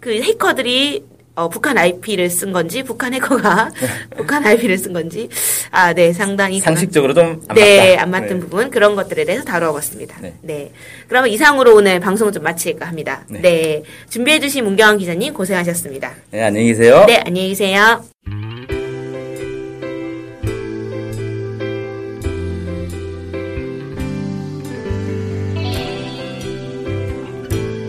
그 0.00 0.12
해커들이 0.20 1.04
어, 1.34 1.48
북한 1.48 1.78
IP를 1.78 2.28
쓴 2.28 2.52
건지, 2.52 2.82
북한 2.82 3.14
해커가 3.14 3.70
북한 4.16 4.44
IP를 4.44 4.76
쓴 4.76 4.92
건지, 4.92 5.30
아, 5.70 5.94
네, 5.94 6.12
상당히. 6.12 6.60
상식적으로 6.60 7.14
좀안 7.14 7.40
네, 7.54 7.92
맞다. 7.92 8.02
안 8.02 8.10
맞는 8.10 8.28
네. 8.28 8.38
부분, 8.38 8.70
그런 8.70 8.94
것들에 8.94 9.24
대해서 9.24 9.42
다뤄봤습니다. 9.44 10.18
네. 10.20 10.34
네. 10.42 10.72
그러면 11.08 11.30
이상으로 11.30 11.74
오늘 11.74 12.00
방송을 12.00 12.34
좀 12.34 12.42
마칠까 12.42 12.86
합니다. 12.86 13.24
네. 13.30 13.40
네. 13.40 13.82
준비해주신 14.10 14.62
문경환 14.64 14.98
기자님 14.98 15.32
고생하셨습니다. 15.32 16.12
네, 16.32 16.42
안녕히 16.42 16.66
계세요. 16.66 17.04
네, 17.06 17.22
안녕히 17.24 17.48
계세요. 17.48 18.04